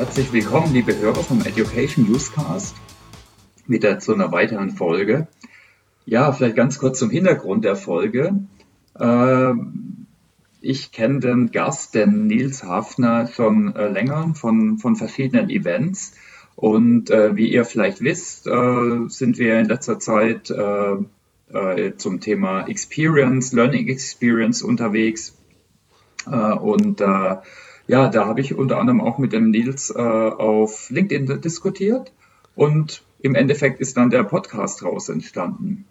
[0.00, 2.74] Herzlich willkommen, liebe Hörer vom Education Newscast,
[3.66, 5.28] wieder zu einer weiteren Folge.
[6.06, 8.34] Ja, vielleicht ganz kurz zum Hintergrund der Folge.
[8.98, 10.06] Ähm,
[10.62, 16.14] ich kenne den Gast, den Nils Hafner, schon äh, länger von, von verschiedenen Events.
[16.56, 23.52] Und äh, wie ihr vielleicht wisst, äh, sind wir in letzter Zeit zum Thema Experience,
[23.52, 25.36] Learning Experience unterwegs.
[26.24, 27.02] Und
[27.90, 32.12] ja, da habe ich unter anderem auch mit dem Nils auf LinkedIn diskutiert
[32.54, 35.86] und im Endeffekt ist dann der Podcast raus entstanden.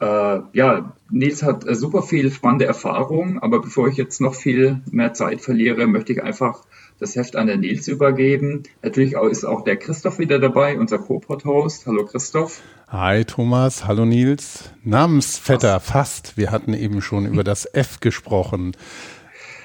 [0.00, 4.80] Äh, ja, Nils hat äh, super viel spannende Erfahrung, aber bevor ich jetzt noch viel
[4.90, 6.64] mehr Zeit verliere, möchte ich einfach
[6.98, 8.64] das Heft an den Nils übergeben.
[8.82, 11.86] Natürlich ist auch der Christoph wieder dabei, unser Co-Pod-Host.
[11.86, 12.60] Hallo Christoph.
[12.88, 14.70] Hi Thomas, hallo Nils.
[14.82, 16.28] Namensvetter, fast.
[16.28, 16.36] fast.
[16.36, 18.72] Wir hatten eben schon über das F gesprochen.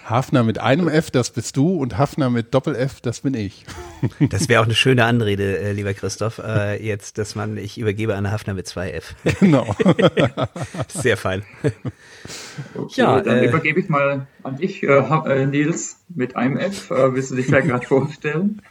[0.09, 3.65] Hafner mit einem F, das bist du, und Hafner mit Doppel-F, das bin ich.
[4.29, 6.39] Das wäre auch eine schöne Anrede, äh, lieber Christoph.
[6.39, 9.15] Äh, jetzt, dass man, ich übergebe an Hafner mit zwei F.
[9.39, 9.75] Genau.
[10.87, 11.43] Sehr fein.
[12.75, 16.91] Okay, ja, dann äh, übergebe ich mal an dich, äh, äh, Nils, mit einem F.
[16.91, 18.61] Äh, willst du dich da gerade vorstellen?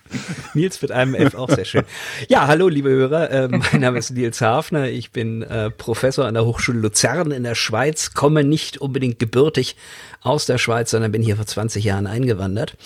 [0.54, 1.84] Nils mit einem F, auch sehr schön.
[2.28, 3.48] Ja, hallo, liebe Hörer.
[3.48, 4.88] Mein Name ist Nils Hafner.
[4.88, 5.44] Ich bin
[5.76, 9.76] Professor an der Hochschule Luzern in der Schweiz, komme nicht unbedingt gebürtig
[10.20, 12.76] aus der Schweiz, sondern bin hier vor 20 Jahren eingewandert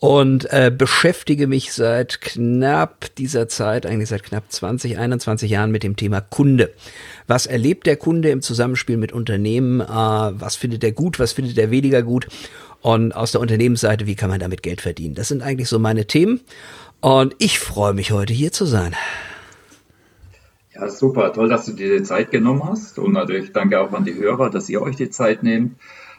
[0.00, 5.82] und äh, beschäftige mich seit knapp dieser Zeit, eigentlich seit knapp 20, 21 Jahren mit
[5.82, 6.72] dem Thema Kunde.
[7.26, 9.80] Was erlebt der Kunde im Zusammenspiel mit Unternehmen?
[9.80, 11.18] Äh, was findet er gut?
[11.18, 12.28] Was findet er weniger gut?
[12.80, 15.16] Und aus der Unternehmensseite, wie kann man damit Geld verdienen?
[15.16, 16.40] Das sind eigentlich so meine Themen.
[17.00, 18.94] Und ich freue mich heute hier zu sein.
[20.74, 21.32] Ja, super.
[21.32, 23.00] Toll, dass du dir die Zeit genommen hast.
[23.00, 25.74] Und natürlich danke auch an die Hörer, dass ihr euch die Zeit nehmt.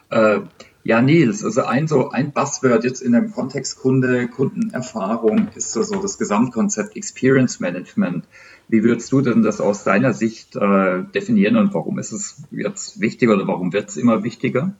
[0.09, 0.39] Äh,
[0.83, 5.83] ja, Nils, also ein so ein Buzzword jetzt in dem Kontext Kunde, Kundenerfahrung ist so,
[5.83, 8.25] so das Gesamtkonzept Experience Management.
[8.69, 13.01] Wie würdest du denn das aus deiner Sicht äh, definieren und warum ist es jetzt
[13.01, 14.75] wichtiger oder warum wird es immer wichtiger?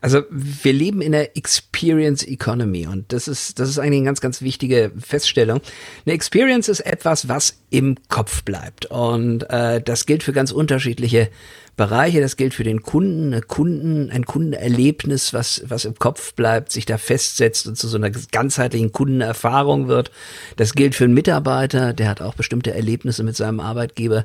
[0.00, 4.20] Also wir leben in der Experience Economy und das ist, das ist eigentlich eine ganz,
[4.20, 5.60] ganz wichtige Feststellung.
[6.04, 11.30] Eine Experience ist etwas, was im Kopf bleibt und äh, das gilt für ganz unterschiedliche
[11.76, 12.20] Bereiche.
[12.20, 16.98] Das gilt für den Kunden, Kunden, ein Kundenerlebnis, was, was im Kopf bleibt, sich da
[16.98, 20.10] festsetzt und zu so einer ganzheitlichen Kundenerfahrung wird.
[20.56, 24.24] Das gilt für einen Mitarbeiter, der hat auch bestimmte Erlebnisse mit seinem Arbeitgeber.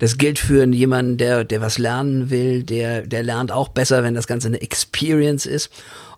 [0.00, 4.14] Das gilt für jemanden, der, der was lernen will, der, der lernt auch besser, wenn
[4.14, 5.70] das Ganze eine Experience ist.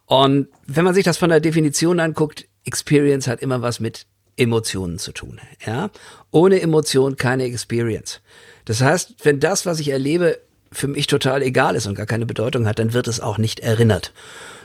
[0.07, 4.99] Und wenn man sich das von der Definition anguckt, Experience hat immer was mit Emotionen
[4.99, 5.41] zu tun.
[5.65, 5.91] Ja?
[6.31, 8.21] Ohne Emotion keine Experience.
[8.65, 10.39] Das heißt, wenn das, was ich erlebe,
[10.73, 13.61] für mich total egal ist und gar keine Bedeutung hat, dann wird es auch nicht
[13.61, 14.13] erinnert.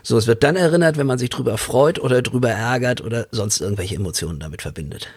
[0.03, 3.59] So, es wird dann erinnert, wenn man sich drüber freut oder drüber ärgert oder sonst
[3.59, 5.09] irgendwelche Emotionen damit verbindet.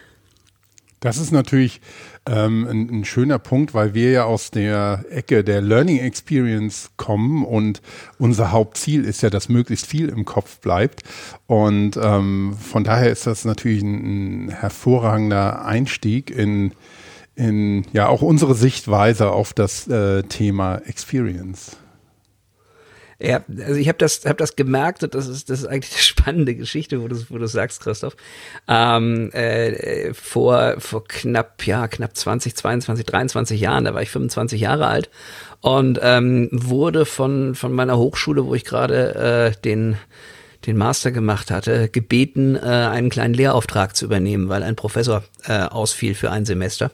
[0.99, 1.79] Das ist natürlich
[2.25, 7.45] ähm, ein, ein, schöner Punkt, weil wir ja aus der Ecke der Learning Experience kommen
[7.45, 7.81] und
[8.17, 11.03] unser Hauptziel ist ja, dass möglichst viel im Kopf bleibt.
[11.47, 16.73] Und ähm, von daher ist das natürlich ein, ein hervorragender Einstieg in
[17.39, 21.77] in ja auch unsere Sichtweise auf das äh, Thema Experience.
[23.21, 26.01] Ja, also ich habe das, hab das gemerkt und das ist, das ist eigentlich eine
[26.03, 28.15] spannende Geschichte, wo du, wo du sagst, Christoph.
[28.67, 34.61] Ähm, äh, vor, vor knapp, ja, knapp 20, 22, 23 Jahren, da war ich 25
[34.61, 35.09] Jahre alt
[35.59, 39.97] und ähm, wurde von, von meiner Hochschule, wo ich gerade äh, den
[40.65, 45.59] den Master gemacht hatte, gebeten, äh, einen kleinen Lehrauftrag zu übernehmen, weil ein Professor äh,
[45.59, 46.91] ausfiel für ein Semester.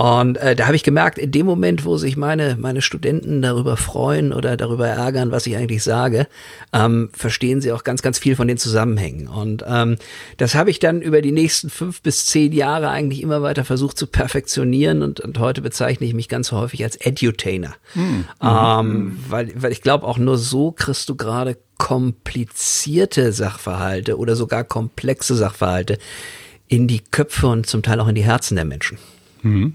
[0.00, 3.76] Und äh, da habe ich gemerkt, in dem Moment, wo sich meine, meine Studenten darüber
[3.76, 6.26] freuen oder darüber ärgern, was ich eigentlich sage,
[6.72, 9.28] ähm, verstehen sie auch ganz, ganz viel von den Zusammenhängen.
[9.28, 9.96] Und ähm,
[10.38, 13.98] das habe ich dann über die nächsten fünf bis zehn Jahre eigentlich immer weiter versucht
[13.98, 15.02] zu perfektionieren.
[15.02, 17.74] Und, und heute bezeichne ich mich ganz häufig als Edutainer.
[17.94, 18.24] Mhm.
[18.42, 24.64] Ähm, weil, weil ich glaube, auch nur so kriegst du gerade komplizierte Sachverhalte oder sogar
[24.64, 25.98] komplexe Sachverhalte
[26.68, 28.96] in die Köpfe und zum Teil auch in die Herzen der Menschen.
[29.42, 29.74] Mhm.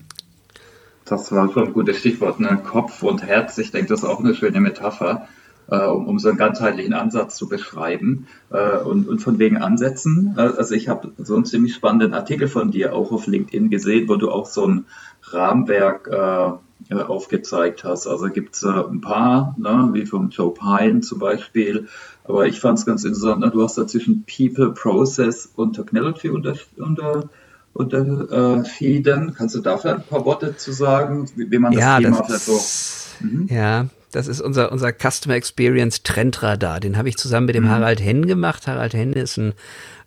[1.06, 2.60] Das war schon ein gutes Stichwort, ne?
[2.64, 3.58] Kopf und Herz.
[3.60, 5.28] Ich denke, das ist auch eine schöne Metapher,
[5.70, 8.28] äh, um, um, so einen ganzheitlichen Ansatz zu beschreiben.
[8.50, 10.34] Äh, und, und, von wegen Ansätzen.
[10.36, 14.10] Äh, also ich habe so einen ziemlich spannenden Artikel von dir auch auf LinkedIn gesehen,
[14.10, 14.86] wo du auch so ein
[15.22, 18.08] Rahmenwerk äh, aufgezeigt hast.
[18.08, 19.90] Also gibt es äh, ein paar, ne?
[19.94, 21.88] wie von Joe Pine zum Beispiel.
[22.24, 23.52] Aber ich fand es ganz interessant, ne?
[23.52, 27.30] du hast da zwischen People, Process und Technology unter, unter
[27.76, 29.36] unterschieden.
[29.38, 32.46] Kannst du dafür ein paar Worte zu sagen, wie, man das ja, Thema das vielleicht
[32.46, 33.26] so...
[33.26, 33.48] Mhm.
[33.50, 36.80] Ja, das ist unser, unser Customer Experience Trendradar.
[36.80, 37.72] Den habe ich zusammen mit dem mhm.
[37.72, 38.66] Harald Henn gemacht.
[38.68, 39.54] Harald Henn ist ein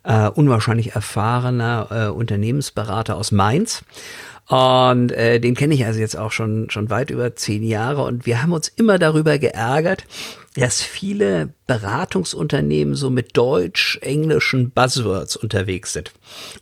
[0.03, 3.83] äh, unwahrscheinlich erfahrener äh, Unternehmensberater aus Mainz.
[4.47, 8.03] Und äh, den kenne ich also jetzt auch schon, schon weit über zehn Jahre.
[8.03, 10.05] Und wir haben uns immer darüber geärgert,
[10.55, 16.11] dass viele Beratungsunternehmen so mit deutsch-englischen Buzzwords unterwegs sind.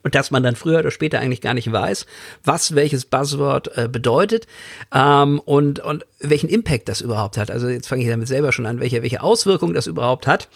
[0.04, 2.06] Und dass man dann früher oder später eigentlich gar nicht weiß,
[2.44, 4.46] was welches Buzzword äh, bedeutet
[4.94, 7.50] ähm, und, und welchen Impact das überhaupt hat.
[7.50, 10.50] Also jetzt fange ich damit selber schon an, welche, welche Auswirkungen das überhaupt hat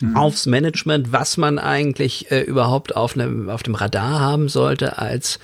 [0.00, 0.16] mhm.
[0.16, 5.38] aufs Management, was man eigentlich äh, überhaupt auf, einem, auf dem Radar haben sollte als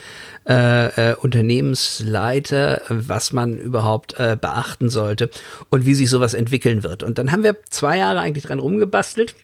[0.48, 5.30] äh, äh, Unternehmensleiter, was man überhaupt äh, beachten sollte
[5.70, 7.02] und wie sich sowas entwickeln wird.
[7.02, 9.34] Und dann haben wir zwei Jahre eigentlich dran rumgebastelt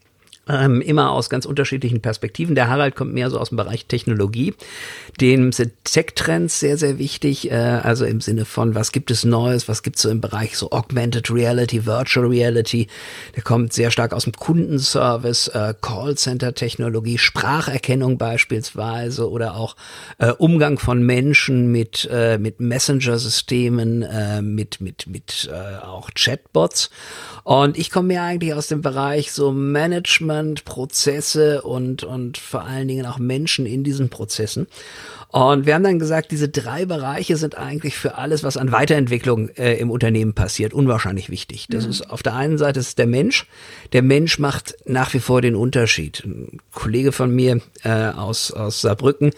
[0.51, 2.55] ähm, immer aus ganz unterschiedlichen Perspektiven.
[2.55, 4.55] Der Harald kommt mehr so aus dem Bereich Technologie.
[5.21, 7.51] Dem sind Tech-Trends sehr, sehr wichtig.
[7.51, 10.57] Äh, also im Sinne von, was gibt es Neues, was gibt es so im Bereich
[10.57, 12.89] so Augmented Reality, Virtual Reality.
[13.37, 19.77] Der kommt sehr stark aus dem Kundenservice, äh, Callcenter-Technologie, Spracherkennung beispielsweise oder auch
[20.19, 26.91] äh, Umgang von Menschen mit, äh, mit Messenger-Systemen, äh, mit, mit, mit äh, auch Chatbots.
[27.45, 32.89] Und ich komme mir eigentlich aus dem Bereich so Management, Prozesse und, und vor allen
[32.89, 34.67] Dingen auch Menschen in diesen Prozessen.
[35.33, 39.49] Und wir haben dann gesagt, diese drei Bereiche sind eigentlich für alles, was an Weiterentwicklung
[39.51, 41.67] äh, im Unternehmen passiert, unwahrscheinlich wichtig.
[41.71, 41.91] Das mhm.
[41.91, 43.47] ist auf der einen Seite ist der Mensch.
[43.93, 46.25] Der Mensch macht nach wie vor den Unterschied.
[46.25, 49.31] Ein Kollege von mir äh, aus, aus Saarbrücken,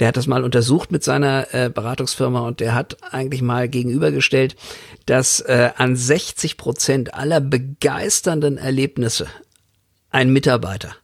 [0.00, 4.54] der hat das mal untersucht mit seiner äh, Beratungsfirma und der hat eigentlich mal gegenübergestellt,
[5.06, 9.28] dass äh, an 60 Prozent aller begeisternden Erlebnisse
[10.10, 10.94] ein Mitarbeiter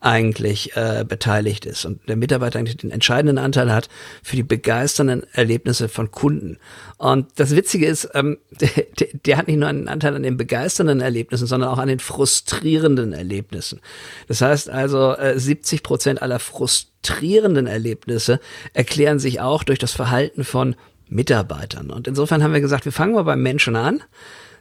[0.00, 3.90] eigentlich äh, beteiligt ist und der Mitarbeiter eigentlich den entscheidenden Anteil hat
[4.22, 6.56] für die begeisternden Erlebnisse von Kunden.
[6.96, 11.00] Und das Witzige ist, ähm, der, der hat nicht nur einen Anteil an den begeisternden
[11.00, 13.80] Erlebnissen, sondern auch an den frustrierenden Erlebnissen.
[14.26, 18.40] Das heißt also, äh, 70 Prozent aller frustrierenden Erlebnisse
[18.72, 20.76] erklären sich auch durch das Verhalten von
[21.10, 21.90] Mitarbeitern.
[21.90, 24.02] Und insofern haben wir gesagt, wir fangen mal beim Menschen an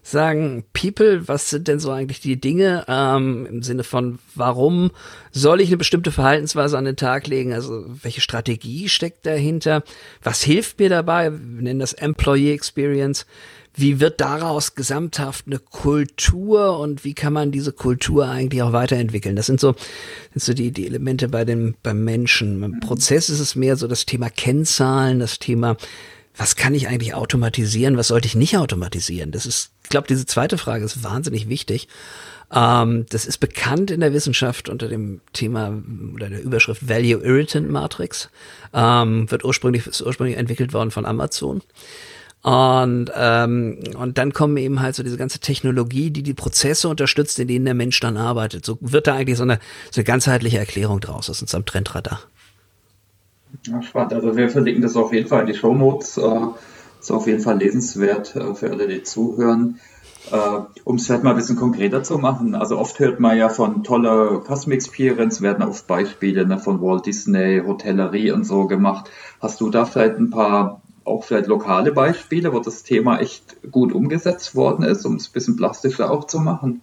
[0.01, 4.91] sagen, People, was sind denn so eigentlich die Dinge ähm, im Sinne von, warum
[5.31, 7.53] soll ich eine bestimmte Verhaltensweise an den Tag legen?
[7.53, 9.83] Also welche Strategie steckt dahinter?
[10.23, 11.31] Was hilft mir dabei?
[11.31, 13.25] Wir nennen das Employee Experience.
[13.75, 19.35] Wie wird daraus gesamthaft eine Kultur und wie kann man diese Kultur eigentlich auch weiterentwickeln?
[19.35, 19.75] Das sind so,
[20.33, 22.63] sind so die, die Elemente bei dem, beim Menschen.
[22.63, 25.77] Im Prozess ist es mehr so das Thema Kennzahlen, das Thema
[26.39, 29.31] was kann ich eigentlich automatisieren, was sollte ich nicht automatisieren?
[29.31, 31.89] Das ist, ich glaube, diese zweite Frage ist wahnsinnig wichtig.
[32.51, 35.83] Ähm, das ist bekannt in der Wissenschaft unter dem Thema
[36.13, 38.29] oder der Überschrift Value Irritant Matrix.
[38.73, 41.61] Ähm, wird ursprünglich, ist ursprünglich entwickelt worden von Amazon.
[42.41, 47.37] Und, ähm, und dann kommen eben halt so diese ganze Technologie, die die Prozesse unterstützt,
[47.39, 48.65] in denen der Mensch dann arbeitet.
[48.65, 49.59] So wird da eigentlich so eine,
[49.91, 52.21] so eine ganzheitliche Erklärung draus aus unserem Trendradar.
[53.65, 54.13] Ja, spannend.
[54.13, 56.17] Also wir verlinken das auf jeden Fall in die Show Notes.
[56.17, 56.39] Äh,
[56.99, 59.79] ist auf jeden Fall lesenswert äh, für alle, die zuhören.
[60.31, 62.55] Äh, um es vielleicht mal ein bisschen konkreter zu machen.
[62.55, 67.05] Also oft hört man ja von toller Custom Experience, werden oft Beispiele ne, von Walt
[67.05, 69.09] Disney, Hotellerie und so gemacht.
[69.41, 73.93] Hast du da vielleicht ein paar auch vielleicht lokale Beispiele, wo das Thema echt gut
[73.93, 76.81] umgesetzt worden ist, um es ein bisschen plastischer auch zu machen?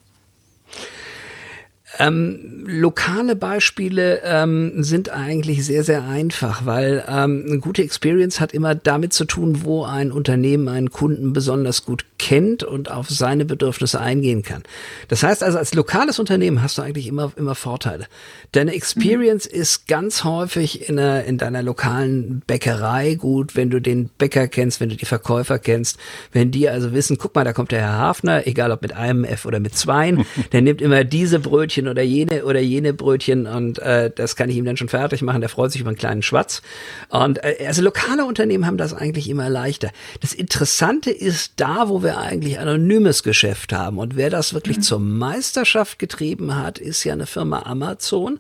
[1.99, 8.53] Ähm, lokale Beispiele ähm, sind eigentlich sehr, sehr einfach, weil ähm, eine gute Experience hat
[8.53, 13.45] immer damit zu tun, wo ein Unternehmen einen Kunden besonders gut kennt und auf seine
[13.45, 14.62] Bedürfnisse eingehen kann.
[15.09, 18.07] Das heißt also, als lokales Unternehmen hast du eigentlich immer, immer Vorteile.
[18.53, 19.61] Deine Experience mhm.
[19.61, 24.81] ist ganz häufig in, einer, in deiner lokalen Bäckerei gut, wenn du den Bäcker kennst,
[24.81, 25.99] wenn du die Verkäufer kennst,
[26.33, 29.25] wenn die also wissen, guck mal, da kommt der Herr Hafner, egal ob mit einem
[29.25, 33.47] F oder mit zweien, der nimmt immer diese Brötchen Brötchen oder jene oder jene Brötchen
[33.47, 35.40] und äh, das kann ich ihm dann schon fertig machen.
[35.40, 36.62] Der freut sich über einen kleinen Schwatz.
[37.09, 39.90] Und äh, also lokale Unternehmen haben das eigentlich immer leichter.
[40.21, 44.83] Das Interessante ist da, wo wir eigentlich anonymes Geschäft haben und wer das wirklich mhm.
[44.83, 48.38] zur Meisterschaft getrieben hat, ist ja eine Firma Amazon,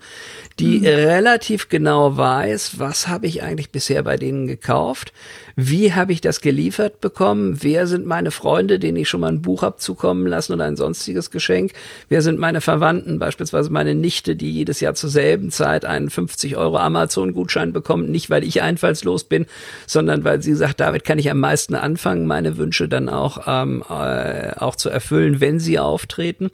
[0.58, 0.86] die mhm.
[0.86, 5.12] relativ genau weiß, was habe ich eigentlich bisher bei denen gekauft
[5.58, 7.62] wie habe ich das geliefert bekommen?
[7.62, 10.76] Wer sind meine Freunde, denen ich schon mal ein Buch habe zukommen lassen oder ein
[10.76, 11.72] sonstiges Geschenk?
[12.10, 16.58] Wer sind meine Verwandten, beispielsweise meine Nichte, die jedes Jahr zur selben Zeit einen 50
[16.58, 18.10] Euro Amazon-Gutschein bekommt?
[18.10, 19.46] Nicht, weil ich einfallslos bin,
[19.86, 23.82] sondern weil sie sagt, damit kann ich am meisten anfangen, meine Wünsche dann auch, ähm,
[23.88, 26.50] äh, auch zu erfüllen, wenn sie auftreten.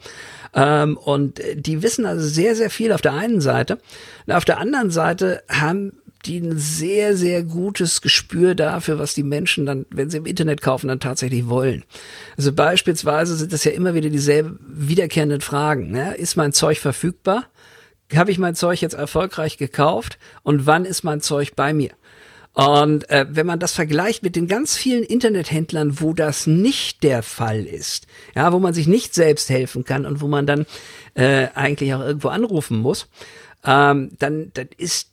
[0.55, 3.79] Ähm, und die wissen also sehr, sehr viel auf der einen Seite.
[4.29, 9.23] Und auf der anderen Seite haben die ein sehr, sehr gutes Gespür dafür, was die
[9.23, 11.85] Menschen dann, wenn sie im Internet kaufen, dann tatsächlich wollen.
[12.37, 15.91] Also beispielsweise sind das ja immer wieder dieselben wiederkehrenden Fragen.
[15.91, 16.14] Ne?
[16.14, 17.47] Ist mein Zeug verfügbar?
[18.14, 20.19] Habe ich mein Zeug jetzt erfolgreich gekauft?
[20.43, 21.91] Und wann ist mein Zeug bei mir?
[22.55, 27.23] Und äh, wenn man das vergleicht mit den ganz vielen Internethändlern, wo das nicht der
[27.23, 30.67] Fall ist, ja, wo man sich nicht selbst helfen kann und wo man dann
[31.14, 33.09] äh, eigentlich auch irgendwo anrufen muss,
[33.64, 35.12] ähm, dann, dann ist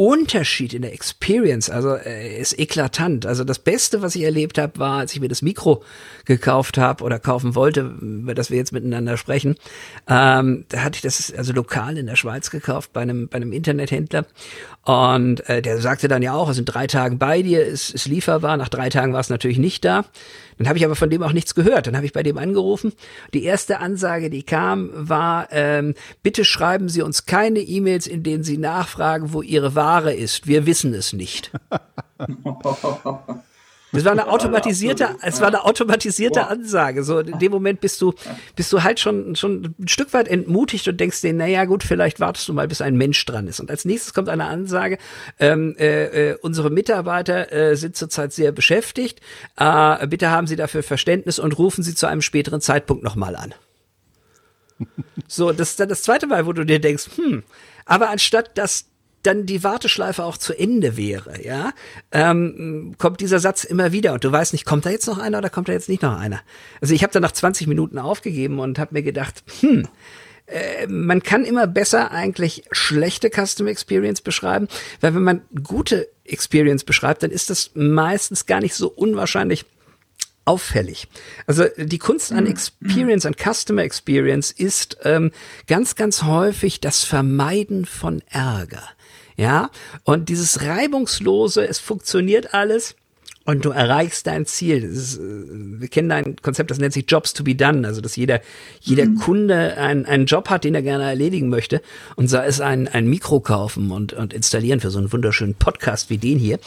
[0.00, 3.26] Unterschied in der Experience, also äh, ist eklatant.
[3.26, 5.82] Also das Beste, was ich erlebt habe, war, als ich mir das Mikro
[6.24, 9.56] gekauft habe oder kaufen wollte, über das wir jetzt miteinander sprechen.
[10.06, 13.52] Ähm, da hatte ich das also lokal in der Schweiz gekauft bei einem bei einem
[13.52, 14.24] Internethändler
[14.84, 18.06] und äh, der sagte dann ja auch, es sind drei Tagen bei dir, ist, ist
[18.06, 18.56] lieferbar.
[18.56, 20.04] Nach drei Tagen war es natürlich nicht da.
[20.58, 21.86] Dann habe ich aber von dem auch nichts gehört.
[21.86, 22.92] Dann habe ich bei dem angerufen.
[23.32, 28.42] Die erste Ansage, die kam, war, ähm, bitte schreiben Sie uns keine E-Mails, in denen
[28.42, 30.46] Sie nachfragen, wo Ihre Ware ist.
[30.46, 31.52] Wir wissen es nicht.
[33.92, 37.04] Das war eine automatisierte, es war eine automatisierte Ansage.
[37.04, 38.12] So in dem Moment bist du,
[38.54, 42.20] bist du halt schon, schon ein Stück weit entmutigt und denkst dir, naja gut, vielleicht
[42.20, 43.60] wartest du mal, bis ein Mensch dran ist.
[43.60, 44.98] Und als nächstes kommt eine Ansage,
[45.38, 49.20] ähm, äh, äh, unsere Mitarbeiter äh, sind zurzeit sehr beschäftigt.
[49.56, 53.54] Äh, bitte haben Sie dafür Verständnis und rufen Sie zu einem späteren Zeitpunkt nochmal an.
[55.26, 57.42] So, das ist dann das zweite Mal, wo du dir denkst, hm,
[57.84, 58.86] aber anstatt dass
[59.28, 61.72] dann die Warteschleife auch zu Ende wäre, ja,
[62.12, 65.38] ähm, kommt dieser Satz immer wieder und du weißt nicht, kommt da jetzt noch einer
[65.38, 66.40] oder kommt da jetzt nicht noch einer?
[66.80, 69.86] Also ich habe dann nach 20 Minuten aufgegeben und habe mir gedacht, hm,
[70.46, 74.66] äh, man kann immer besser eigentlich schlechte Custom Experience beschreiben,
[75.02, 79.66] weil wenn man gute Experience beschreibt, dann ist das meistens gar nicht so unwahrscheinlich
[80.46, 81.06] auffällig.
[81.46, 82.50] Also die Kunst an mhm.
[82.50, 85.32] Experience, an Customer Experience ist ähm,
[85.66, 88.82] ganz, ganz häufig das Vermeiden von Ärger.
[89.38, 89.70] Ja,
[90.02, 92.96] und dieses reibungslose, es funktioniert alles
[93.44, 94.82] und du erreichst dein Ziel.
[94.82, 98.16] Ist, äh, wir kennen ein Konzept, das nennt sich Jobs to be done, also dass
[98.16, 98.40] jeder,
[98.80, 99.20] jeder mhm.
[99.20, 101.80] Kunde einen, einen Job hat, den er gerne erledigen möchte
[102.16, 106.10] und sei es ein, ein Mikro kaufen und, und installieren für so einen wunderschönen Podcast
[106.10, 106.58] wie den hier.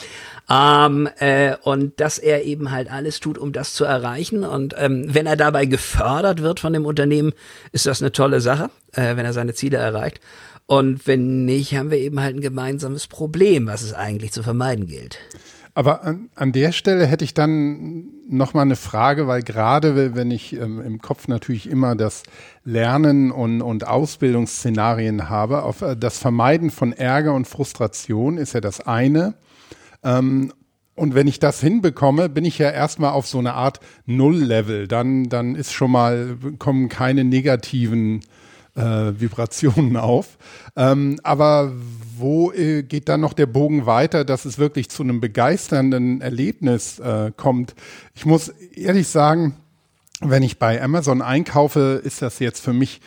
[0.49, 4.45] Ähm, äh, und dass er eben halt alles tut, um das zu erreichen.
[4.45, 7.33] Und ähm, wenn er dabei gefördert wird von dem Unternehmen,
[7.73, 10.21] ist das eine tolle Sache, äh, wenn er seine Ziele erreicht.
[10.71, 14.87] Und wenn nicht, haben wir eben halt ein gemeinsames Problem, was es eigentlich zu vermeiden
[14.87, 15.17] gilt.
[15.73, 20.31] Aber an, an der Stelle hätte ich dann noch mal eine Frage, weil gerade wenn
[20.31, 22.23] ich ähm, im Kopf natürlich immer das
[22.63, 28.61] Lernen und, und Ausbildungsszenarien habe, auf äh, das Vermeiden von Ärger und Frustration ist ja
[28.61, 29.33] das eine.
[30.05, 30.53] Ähm,
[30.95, 34.87] und wenn ich das hinbekomme, bin ich ja erstmal auf so eine Art Null-Level.
[34.87, 38.21] Dann, dann ist schon mal, kommen keine negativen
[38.75, 40.37] äh, Vibrationen auf.
[40.75, 41.73] Ähm, aber
[42.17, 46.99] wo äh, geht dann noch der Bogen weiter, dass es wirklich zu einem begeisternden Erlebnis
[46.99, 47.75] äh, kommt?
[48.13, 49.55] Ich muss ehrlich sagen,
[50.21, 53.01] wenn ich bei Amazon einkaufe, ist das jetzt für mich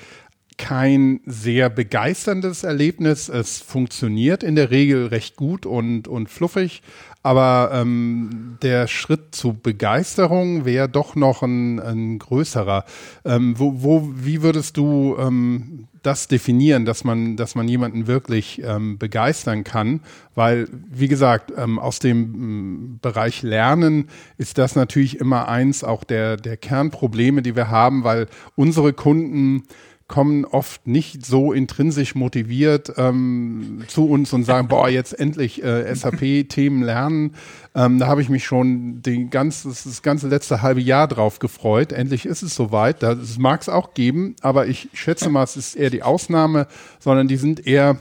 [0.56, 3.28] kein sehr begeisterndes Erlebnis.
[3.28, 6.82] Es funktioniert in der Regel recht gut und, und fluffig,
[7.23, 12.84] aber ähm, der Schritt zu Begeisterung wäre doch noch ein, ein größerer.
[13.25, 18.62] Ähm, wo, wo, wie würdest du ähm, das definieren, dass man, dass man jemanden wirklich
[18.62, 20.00] ähm, begeistern kann?
[20.34, 26.04] Weil, wie gesagt, ähm, aus dem ähm, Bereich Lernen ist das natürlich immer eins auch
[26.04, 29.62] der, der Kernprobleme, die wir haben, weil unsere Kunden
[30.06, 35.94] kommen oft nicht so intrinsisch motiviert ähm, zu uns und sagen, boah, jetzt endlich äh,
[35.94, 37.34] SAP-Themen lernen.
[37.75, 41.92] Ähm, da habe ich mich schon den ganz, das ganze letzte halbe Jahr drauf gefreut.
[41.92, 43.02] Endlich ist es soweit.
[43.02, 46.66] Das mag es auch geben, aber ich schätze mal, es ist eher die Ausnahme,
[46.99, 47.99] sondern die sind eher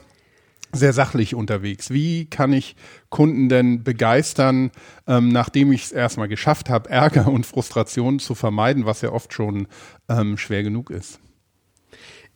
[0.74, 1.92] sehr sachlich unterwegs.
[1.92, 2.76] Wie kann ich
[3.10, 4.72] Kunden denn begeistern,
[5.08, 9.32] ähm, nachdem ich es erstmal geschafft habe, Ärger und Frustration zu vermeiden, was ja oft
[9.34, 9.68] schon
[10.10, 11.20] ähm, schwer genug ist?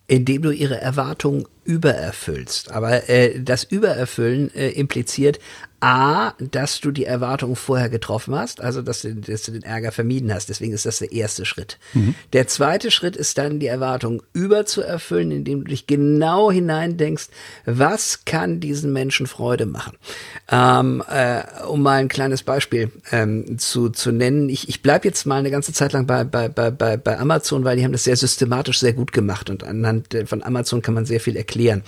[0.07, 2.71] Indem du ihre Erwartungen übererfüllst.
[2.71, 5.39] Aber äh, das Übererfüllen äh, impliziert
[5.79, 9.91] A, dass du die Erwartungen vorher getroffen hast, also dass du, dass du den Ärger
[9.91, 10.49] vermieden hast.
[10.49, 11.77] Deswegen ist das der erste Schritt.
[11.93, 12.15] Mhm.
[12.33, 17.27] Der zweite Schritt ist dann, die Erwartungen überzuerfüllen, indem du dich genau hineindenkst,
[17.65, 19.97] was kann diesen Menschen Freude machen.
[20.49, 24.49] Ähm, äh, um mal ein kleines Beispiel ähm, zu, zu nennen.
[24.49, 27.77] Ich, ich bleibe jetzt mal eine ganze Zeit lang bei, bei, bei, bei Amazon, weil
[27.77, 31.19] die haben das sehr systematisch sehr gut gemacht und anhand von Amazon kann man sehr
[31.19, 31.83] viel erklären erklären.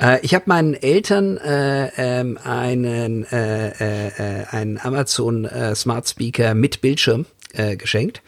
[0.00, 6.08] Äh, ich habe meinen Eltern äh, ähm, einen, äh, äh, äh einen Amazon äh, Smart
[6.08, 8.22] Speaker mit Bildschirm äh, geschenkt.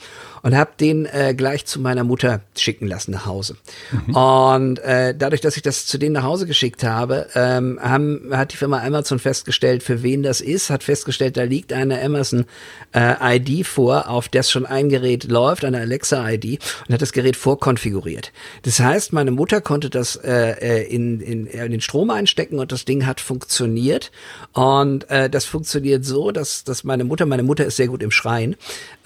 [0.45, 3.57] Und habe den äh, gleich zu meiner Mutter schicken lassen nach Hause.
[3.91, 4.15] Mhm.
[4.15, 8.53] Und äh, dadurch, dass ich das zu denen nach Hause geschickt habe, ähm, haben, hat
[8.53, 12.45] die Firma Amazon festgestellt, für wen das ist, hat festgestellt, da liegt eine Amazon
[12.93, 17.13] äh, ID vor, auf das schon ein Gerät läuft, eine Alexa ID und hat das
[17.13, 18.31] Gerät vorkonfiguriert.
[18.65, 22.71] Das heißt, meine Mutter konnte das äh, äh in, in, in den Strom einstecken und
[22.71, 24.13] das Ding hat funktioniert.
[24.53, 28.11] Und äh, das funktioniert so, dass, dass meine Mutter, meine Mutter ist sehr gut im
[28.11, 28.57] Schreien,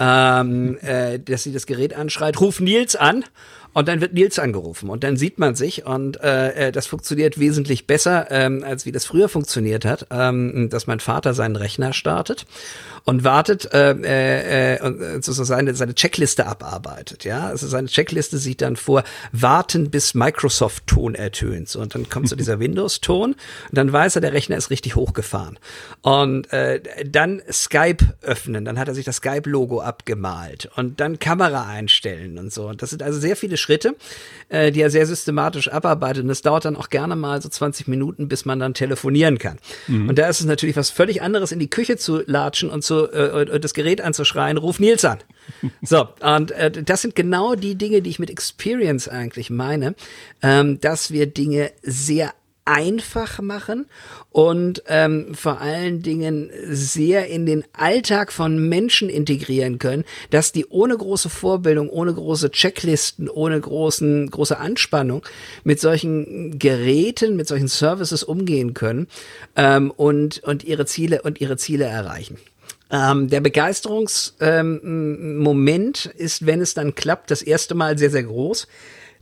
[0.01, 3.25] ähm, äh, dass sie das Gerät anschreit, ruf Nils an.
[3.75, 4.89] Und dann wird Nils angerufen.
[4.89, 8.93] Und dann sieht man sich und äh, äh, das funktioniert wesentlich besser, ähm, als wie
[8.93, 12.47] das früher funktioniert hat, ähm, dass mein Vater seinen Rechner startet
[13.09, 17.25] und wartet äh, äh, äh und äh, so seine, seine Checkliste abarbeitet.
[17.25, 21.71] Ja, also seine Checkliste sieht dann vor, warten bis Microsoft-Ton ertönt.
[21.71, 23.39] So, und dann kommt so dieser Windows-Ton und
[23.73, 25.59] dann weiß er, der Rechner ist richtig hochgefahren.
[26.03, 31.67] Und äh, dann Skype öffnen, dann hat er sich das Skype-Logo abgemalt und dann Kamera
[31.67, 32.69] einstellen und so.
[32.69, 33.97] Und das sind also sehr viele Schritte,
[34.51, 36.25] äh, die er sehr systematisch abarbeitet.
[36.25, 39.59] Und es dauert dann auch gerne mal so 20 Minuten, bis man dann telefonieren kann.
[39.87, 40.11] Mhm.
[40.11, 42.98] Und da ist es natürlich was völlig anderes, in die Küche zu latschen und zu,
[43.07, 45.19] äh, das Gerät anzuschreien, ruf Nils an.
[45.83, 49.95] So, und äh, das sind genau die Dinge, die ich mit Experience eigentlich meine,
[50.43, 52.35] ähm, dass wir Dinge sehr
[52.69, 53.87] einfach machen
[54.31, 60.67] und ähm, vor allen Dingen sehr in den Alltag von Menschen integrieren können, dass die
[60.67, 65.23] ohne große Vorbildung, ohne große Checklisten, ohne großen, große Anspannung
[65.65, 69.09] mit solchen Geräten, mit solchen Services umgehen können
[69.57, 72.37] ähm, und, und ihre Ziele und ihre Ziele erreichen.
[72.91, 78.67] Ähm, der Begeisterungsmoment ähm, ist, wenn es dann klappt, das erste Mal sehr, sehr groß.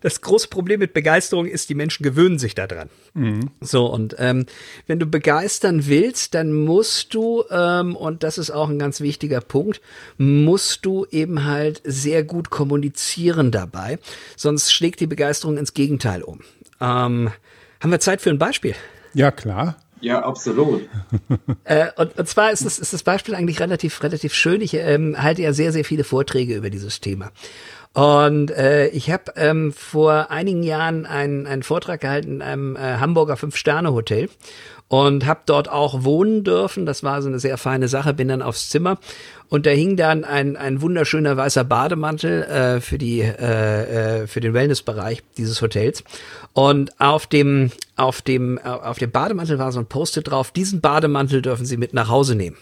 [0.01, 2.91] Das große Problem mit Begeisterung ist, die Menschen gewöhnen sich daran.
[3.15, 3.51] Mhm.
[3.61, 4.47] So, und ähm,
[4.87, 9.41] wenn du begeistern willst, dann musst du, ähm, und das ist auch ein ganz wichtiger
[9.41, 9.81] Punkt,
[10.19, 13.99] musst du eben halt sehr gut kommunizieren dabei.
[14.37, 16.41] Sonst schlägt die Begeisterung ins Gegenteil um.
[16.81, 17.31] Ähm,
[17.81, 18.75] haben wir Zeit für ein Beispiel?
[19.15, 19.77] Ja, klar.
[20.01, 20.89] Ja, absolut.
[21.65, 24.61] äh, und, und zwar ist das, ist das Beispiel eigentlich relativ, relativ schön.
[24.61, 27.31] Ich ähm, halte ja sehr, sehr viele Vorträge über dieses Thema.
[27.97, 32.99] Und äh, ich habe ähm, vor einigen Jahren einen, einen Vortrag gehalten in einem äh,
[32.99, 34.29] Hamburger Fünf-Sterne-Hotel
[34.89, 36.85] und habe dort auch wohnen dürfen.
[36.85, 38.13] Das war so eine sehr feine Sache.
[38.13, 38.99] Bin dann aufs Zimmer
[39.49, 44.41] und da hing dann ein, ein wunderschöner weißer Bademantel äh, für die äh, äh, für
[44.41, 46.05] den Wellnessbereich dieses Hotels.
[46.53, 50.51] Und auf dem auf dem auf dem Bademantel war so ein Post-it drauf.
[50.51, 52.59] Diesen Bademantel dürfen Sie mit nach Hause nehmen.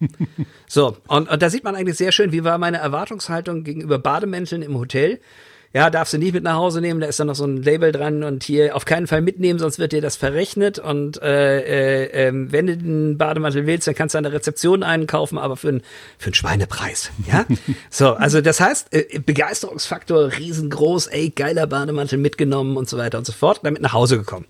[0.66, 4.62] so, und, und da sieht man eigentlich sehr schön, wie war meine Erwartungshaltung gegenüber Bademänteln
[4.62, 5.20] im Hotel
[5.72, 7.92] ja, darfst du nicht mit nach Hause nehmen, da ist dann noch so ein Label
[7.92, 12.28] dran und hier auf keinen Fall mitnehmen, sonst wird dir das verrechnet und äh, äh,
[12.28, 15.56] äh, wenn du den Bademantel willst, dann kannst du an der Rezeption einen kaufen, aber
[15.56, 15.82] für, ein,
[16.18, 17.46] für einen Schweinepreis, ja?
[17.90, 23.24] so, also das heißt, äh, Begeisterungsfaktor riesengroß, ey, geiler Bademantel mitgenommen und so weiter und
[23.24, 24.46] so fort, damit nach Hause gekommen.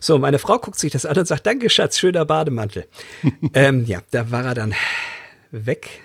[0.00, 2.86] So, meine Frau guckt sich das an und sagt, danke Schatz, schöner Bademantel.
[3.54, 4.74] ähm, ja, da war er dann
[5.50, 6.00] weg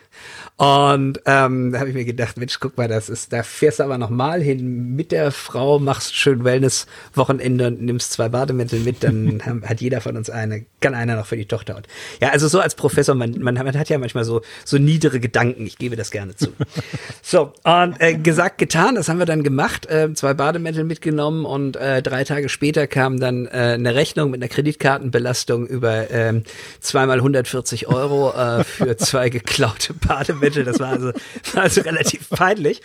[0.58, 3.84] und ähm, da habe ich mir gedacht, Mensch, guck mal, das ist, da fährst du
[3.84, 9.42] aber nochmal hin mit der Frau, machst schön Wellness-Wochenende und nimmst zwei Bademäntel mit, dann
[9.66, 11.76] hat jeder von uns eine, kann einer noch für die Tochter.
[11.76, 11.88] Und
[12.22, 15.66] ja, also so als Professor, man, man, man hat ja manchmal so, so niedere Gedanken,
[15.66, 16.48] ich gebe das gerne zu.
[17.22, 21.76] so, und äh, gesagt, getan, das haben wir dann gemacht, äh, zwei Bademäntel mitgenommen und
[21.76, 26.42] äh, drei Tage später kam dann äh, eine Rechnung mit einer Kreditkartenbelastung über äh,
[26.80, 30.45] zweimal 140 Euro äh, für zwei geklaute Bademäntel.
[30.46, 30.64] Mitchell.
[30.64, 31.12] Das war also,
[31.54, 32.82] war also relativ peinlich.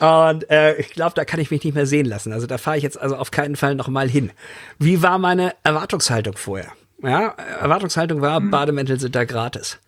[0.00, 2.32] Und äh, ich glaube, da kann ich mich nicht mehr sehen lassen.
[2.32, 4.32] Also da fahre ich jetzt also auf keinen Fall nochmal hin.
[4.78, 6.72] Wie war meine Erwartungshaltung vorher?
[7.02, 8.50] Ja, Erwartungshaltung war, mhm.
[8.50, 9.78] Bademäntel sind da gratis.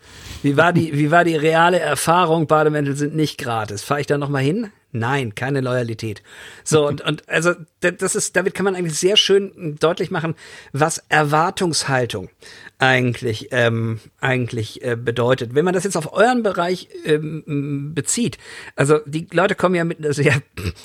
[0.43, 2.49] Wie war die, wie war die reale Erfahrung?
[2.49, 3.83] Bademäntel sind nicht gratis.
[3.83, 4.71] Fahre ich da nochmal hin?
[4.97, 6.23] Nein, keine Loyalität.
[6.63, 10.37] So, und, und also das ist, damit kann man eigentlich sehr schön deutlich machen,
[10.73, 12.31] was Erwartungshaltung
[12.79, 15.57] eigentlich, ähm, eigentlich äh, bedeutet.
[15.57, 18.39] Wenn man das jetzt auf euren Bereich ähm, bezieht,
[18.77, 20.41] also die Leute kommen ja mit einer sehr,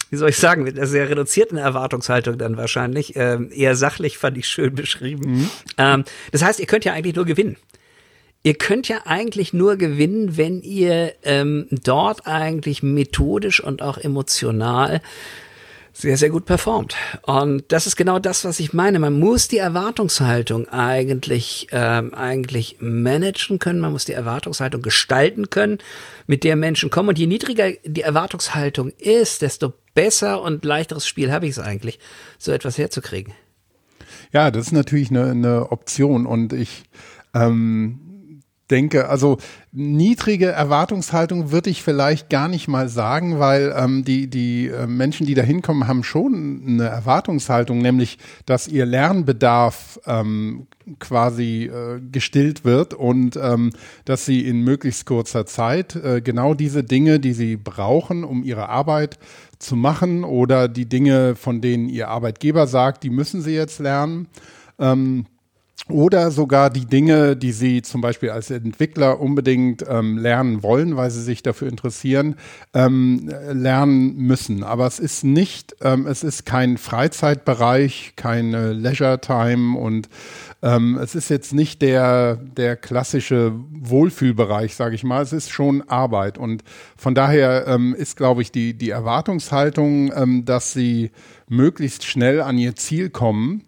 [0.09, 4.39] wie soll ich sagen, mit einer sehr reduzierten Erwartungshaltung dann wahrscheinlich, ähm, eher sachlich fand
[4.39, 5.33] ich schön beschrieben.
[5.33, 5.49] Mhm.
[5.77, 7.57] Ähm, das heißt, ihr könnt ja eigentlich nur gewinnen
[8.43, 15.01] ihr könnt ja eigentlich nur gewinnen, wenn ihr ähm, dort eigentlich methodisch und auch emotional
[15.99, 16.95] sehr, sehr gut performt.
[17.23, 18.99] Und das ist genau das, was ich meine.
[18.99, 23.81] Man muss die Erwartungshaltung eigentlich, ähm, eigentlich managen können.
[23.81, 25.79] Man muss die Erwartungshaltung gestalten können,
[26.25, 27.09] mit der Menschen kommen.
[27.09, 31.99] Und je niedriger die Erwartungshaltung ist, desto besser und leichteres Spiel habe ich es eigentlich,
[32.37, 33.33] so etwas herzukriegen.
[34.31, 36.25] Ja, das ist natürlich eine, eine Option.
[36.25, 36.83] Und ich,
[37.33, 38.08] ähm,
[38.69, 39.37] denke, also
[39.71, 45.25] niedrige Erwartungshaltung würde ich vielleicht gar nicht mal sagen, weil ähm, die, die äh, Menschen,
[45.25, 50.67] die da hinkommen, haben schon eine Erwartungshaltung, nämlich, dass ihr Lernbedarf ähm,
[50.99, 53.71] quasi äh, gestillt wird und ähm,
[54.05, 58.69] dass sie in möglichst kurzer Zeit äh, genau diese Dinge, die sie brauchen, um ihre
[58.69, 59.19] Arbeit
[59.59, 64.27] zu machen oder die Dinge, von denen ihr Arbeitgeber sagt, die müssen sie jetzt lernen.
[64.79, 65.25] Ähm,
[65.87, 71.09] oder sogar die Dinge, die Sie zum Beispiel als Entwickler unbedingt ähm, lernen wollen, weil
[71.09, 72.35] Sie sich dafür interessieren,
[72.73, 74.63] ähm, lernen müssen.
[74.63, 80.09] Aber es ist nicht, ähm, es ist kein Freizeitbereich, keine Leisure Time und
[80.61, 85.21] ähm, es ist jetzt nicht der, der klassische Wohlfühlbereich, sage ich mal.
[85.21, 86.63] Es ist schon Arbeit und
[86.97, 91.11] von daher ähm, ist, glaube ich, die, die Erwartungshaltung, ähm, dass Sie
[91.47, 93.63] möglichst schnell an Ihr Ziel kommen,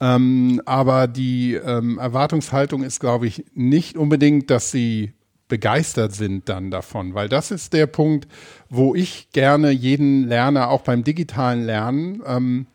[0.00, 5.12] ähm, aber die ähm, Erwartungshaltung ist, glaube ich, nicht unbedingt, dass sie
[5.48, 8.26] begeistert sind dann davon, weil das ist der Punkt,
[8.68, 12.22] wo ich gerne jeden Lerner auch beim digitalen Lernen.
[12.26, 12.66] Ähm,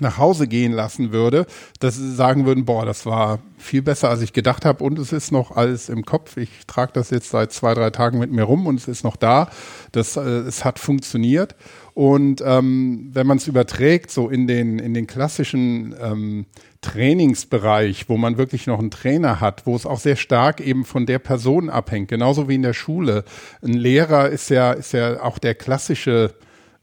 [0.00, 1.46] nach Hause gehen lassen würde,
[1.80, 5.12] dass sie sagen würden, boah, das war viel besser, als ich gedacht habe und es
[5.12, 6.36] ist noch alles im Kopf.
[6.36, 9.16] Ich trage das jetzt seit zwei, drei Tagen mit mir rum und es ist noch
[9.16, 9.50] da.
[9.92, 11.56] Das, äh, es hat funktioniert.
[11.94, 16.46] Und ähm, wenn man es überträgt, so in den, in den klassischen ähm,
[16.80, 21.06] Trainingsbereich, wo man wirklich noch einen Trainer hat, wo es auch sehr stark eben von
[21.06, 23.24] der Person abhängt, genauso wie in der Schule.
[23.62, 26.34] Ein Lehrer ist ja, ist ja auch der klassische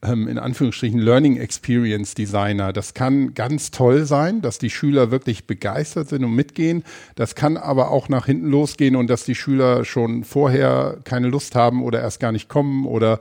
[0.08, 2.74] ähm, in Anführungsstrichen Learning Experience Designer.
[2.74, 6.84] Das kann ganz toll sein, dass die Schüler wirklich begeistert sind und mitgehen.
[7.16, 11.56] Das kann aber auch nach hinten losgehen und dass die Schüler schon vorher keine Lust
[11.56, 13.20] haben oder erst gar nicht kommen oder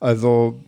[0.00, 0.60] also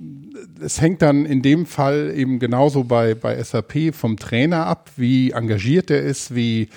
[0.61, 5.33] es hängt dann in dem Fall eben genauso bei, bei SAP vom Trainer ab, wie
[5.33, 6.69] engagiert er ist, wie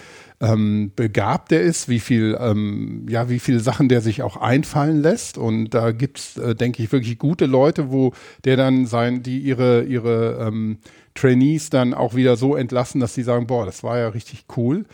[0.41, 5.01] ähm, begabt er ist, wie viel, ähm, ja, wie viele Sachen der sich auch einfallen
[5.01, 5.37] lässt.
[5.37, 8.13] Und da gibt's, äh, denke ich, wirklich gute Leute, wo
[8.45, 10.77] der dann sein, die ihre, ihre ähm,
[11.13, 14.85] Trainees dann auch wieder so entlassen, dass sie sagen, boah, das war ja richtig cool.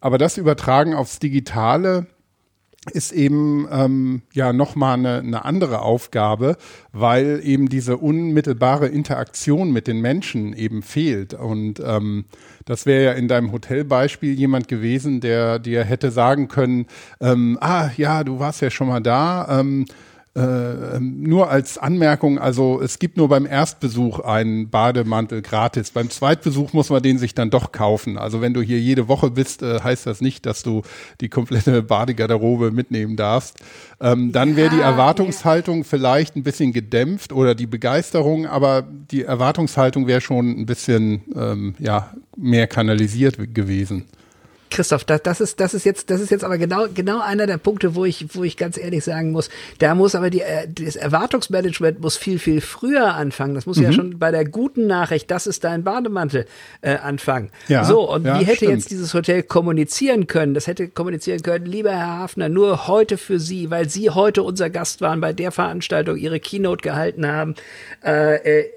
[0.00, 2.06] Aber das übertragen aufs Digitale,
[2.88, 6.56] ist eben ähm, ja nochmal eine, eine andere Aufgabe,
[6.92, 11.34] weil eben diese unmittelbare Interaktion mit den Menschen eben fehlt.
[11.34, 12.24] Und ähm,
[12.64, 16.86] das wäre ja in deinem Hotelbeispiel jemand gewesen, der dir hätte sagen können,
[17.20, 19.60] ähm, ah ja, du warst ja schon mal da.
[19.60, 19.86] Ähm,
[20.38, 25.90] äh, nur als Anmerkung, also es gibt nur beim Erstbesuch einen Bademantel gratis.
[25.90, 28.16] Beim Zweitbesuch muss man den sich dann doch kaufen.
[28.16, 30.82] Also wenn du hier jede Woche bist, äh, heißt das nicht, dass du
[31.20, 33.58] die komplette Badegarderobe mitnehmen darfst.
[34.00, 40.06] Ähm, dann wäre die Erwartungshaltung vielleicht ein bisschen gedämpft oder die Begeisterung, aber die Erwartungshaltung
[40.06, 44.04] wäre schon ein bisschen ähm, ja, mehr kanalisiert gewesen.
[44.70, 47.58] Christoph, das, das ist, das ist jetzt, das ist jetzt aber genau, genau einer der
[47.58, 50.96] Punkte, wo ich, wo ich ganz ehrlich sagen muss, da muss aber die, äh, das
[50.96, 53.54] Erwartungsmanagement muss viel, viel früher anfangen.
[53.54, 53.84] Das muss mhm.
[53.84, 56.46] ja schon bei der guten Nachricht, das ist dein Bademantel,
[56.80, 57.50] äh, anfangen.
[57.68, 58.72] Ja, so, und ja, wie hätte stimmt.
[58.72, 60.54] jetzt dieses Hotel kommunizieren können?
[60.54, 64.70] Das hätte kommunizieren können, lieber Herr Hafner, nur heute für Sie, weil Sie heute unser
[64.70, 67.54] Gast waren bei der Veranstaltung, Ihre Keynote gehalten haben.
[68.04, 68.70] Äh, äh,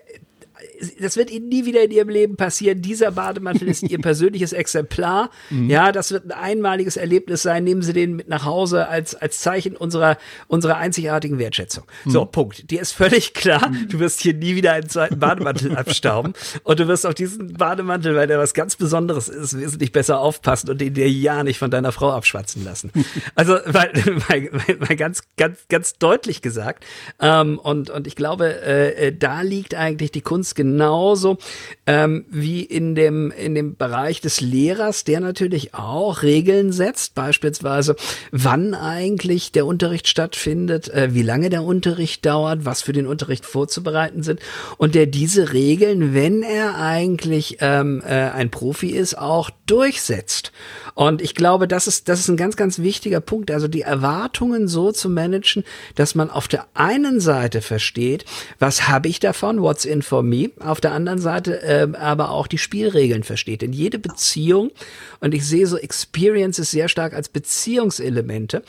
[0.99, 2.81] das wird Ihnen nie wieder in Ihrem Leben passieren.
[2.81, 5.29] Dieser Bademantel ist Ihr persönliches Exemplar.
[5.49, 5.69] Mhm.
[5.69, 7.63] Ja, das wird ein einmaliges Erlebnis sein.
[7.63, 10.17] Nehmen Sie den mit nach Hause als, als Zeichen unserer,
[10.47, 11.85] unserer einzigartigen Wertschätzung.
[12.05, 12.11] Mhm.
[12.11, 12.71] So, Punkt.
[12.71, 13.89] Dir ist völlig klar, mhm.
[13.89, 16.33] du wirst hier nie wieder einen zweiten Bademantel abstauben.
[16.63, 20.69] Und du wirst auf diesen Bademantel, weil der was ganz Besonderes ist, wesentlich besser aufpassen
[20.69, 22.91] und den dir ja nicht von deiner Frau abschwatzen lassen.
[23.35, 23.91] Also, weil,
[24.27, 26.85] weil, weil ganz, ganz, ganz deutlich gesagt.
[27.19, 31.37] Ähm, und, und ich glaube, äh, äh da liegt eigentlich die Kunst genau genauso
[31.85, 37.97] ähm, wie in dem, in dem Bereich des Lehrers, der natürlich auch Regeln setzt, beispielsweise
[38.31, 43.45] wann eigentlich der Unterricht stattfindet, äh, wie lange der Unterricht dauert, was für den Unterricht
[43.45, 44.39] vorzubereiten sind
[44.77, 50.53] und der diese Regeln, wenn er eigentlich ähm, äh, ein Profi ist, auch durchsetzt.
[50.93, 53.51] Und ich glaube, das ist, das ist ein ganz, ganz wichtiger Punkt.
[53.51, 55.63] Also die Erwartungen so zu managen,
[55.95, 58.25] dass man auf der einen Seite versteht,
[58.59, 62.47] was habe ich davon, what's in for me, auf der anderen Seite äh, aber auch
[62.47, 63.61] die Spielregeln versteht.
[63.61, 64.71] Denn jede Beziehung,
[65.19, 68.63] und ich sehe so Experiences sehr stark als Beziehungselemente,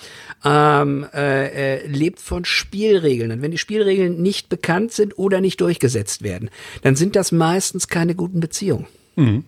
[0.45, 3.31] ähm, äh, äh, lebt von Spielregeln.
[3.31, 6.51] Und wenn die Spielregeln nicht bekannt sind oder nicht durchgesetzt werden,
[6.83, 8.87] dann sind das meistens keine guten Beziehungen.
[9.17, 9.45] Mhm.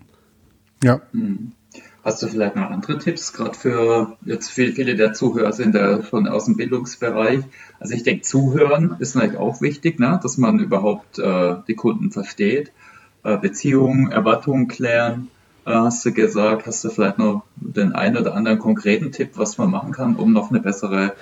[0.83, 1.01] Ja.
[1.13, 1.53] Mhm.
[2.05, 6.03] Hast du vielleicht noch andere Tipps, gerade für jetzt viele, viele der Zuhörer sind da
[6.03, 7.41] schon aus dem Bildungsbereich.
[7.81, 10.21] Also ich denke, Zuhören ist natürlich auch wichtig, ne?
[10.23, 12.73] dass man überhaupt äh, die Kunden versteht.
[13.23, 15.29] Äh, Beziehungen, Erwartungen klären,
[15.65, 16.67] äh, hast du gesagt.
[16.67, 20.35] Hast du vielleicht noch den einen oder anderen konkreten Tipp, was man machen kann, um
[20.35, 21.15] noch eine bessere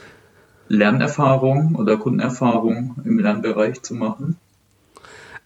[0.67, 4.37] Lernerfahrung oder Kundenerfahrung im Lernbereich zu machen?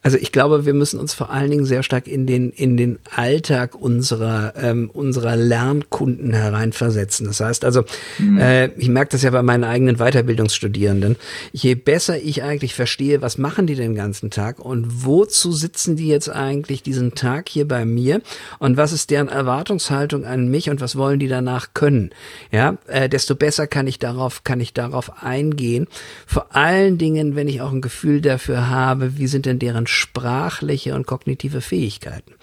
[0.03, 3.01] Also ich glaube, wir müssen uns vor allen Dingen sehr stark in den, in den
[3.15, 7.27] Alltag unserer, ähm, unserer Lernkunden hereinversetzen.
[7.27, 7.83] Das heißt also,
[8.19, 8.39] mhm.
[8.39, 11.17] äh, ich merke das ja bei meinen eigenen Weiterbildungsstudierenden.
[11.53, 16.07] Je besser ich eigentlich verstehe, was machen die den ganzen Tag und wozu sitzen die
[16.07, 18.21] jetzt eigentlich diesen Tag hier bei mir
[18.61, 22.11] und was ist deren Erwartungshaltung an mich und was wollen die danach können,
[22.53, 25.89] ja, äh, desto besser kann ich darauf, kann ich darauf eingehen.
[26.27, 30.95] Vor allen Dingen, wenn ich auch ein Gefühl dafür habe, wie sind denn deren sprachliche
[30.95, 32.35] und kognitive Fähigkeiten.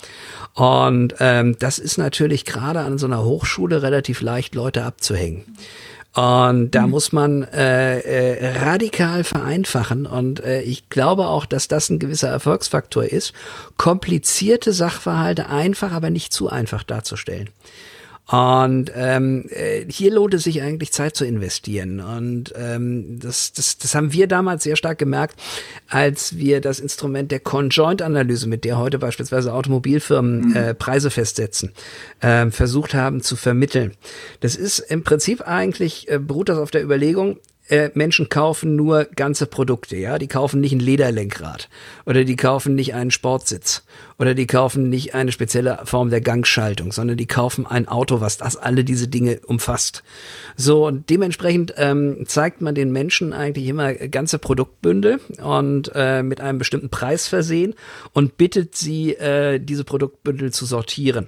[0.53, 5.43] Und ähm, das ist natürlich gerade an so einer Hochschule relativ leicht, Leute abzuhängen.
[6.15, 6.91] Und da mhm.
[6.91, 10.05] muss man äh, äh, radikal vereinfachen.
[10.05, 13.33] Und äh, ich glaube auch, dass das ein gewisser Erfolgsfaktor ist,
[13.77, 17.49] komplizierte Sachverhalte einfach, aber nicht zu einfach darzustellen.
[18.25, 21.99] Und ähm, äh, hier lohnt es sich eigentlich Zeit zu investieren.
[21.99, 25.39] Und ähm, das, das, das haben wir damals sehr stark gemerkt,
[25.89, 30.55] als wir das Instrument der Conjoint-Analyse, mit der heute beispielsweise Automobilfirmen mhm.
[30.55, 31.73] äh, Preise festsetzen,
[32.21, 33.91] äh, versucht haben zu vermitteln.
[34.39, 39.05] Das ist im Prinzip eigentlich, äh, beruht das auf der Überlegung, äh, Menschen kaufen nur
[39.15, 40.17] ganze Produkte, ja.
[40.17, 41.69] Die kaufen nicht ein Lederlenkrad
[42.05, 43.83] oder die kaufen nicht einen Sportsitz
[44.19, 48.37] oder die kaufen nicht eine spezielle Form der Gangschaltung, sondern die kaufen ein Auto, was
[48.37, 50.03] das alle diese Dinge umfasst.
[50.55, 56.41] So und dementsprechend ähm, zeigt man den Menschen eigentlich immer ganze Produktbündel und äh, mit
[56.41, 57.73] einem bestimmten Preis versehen
[58.13, 61.27] und bittet sie, äh, diese Produktbündel zu sortieren.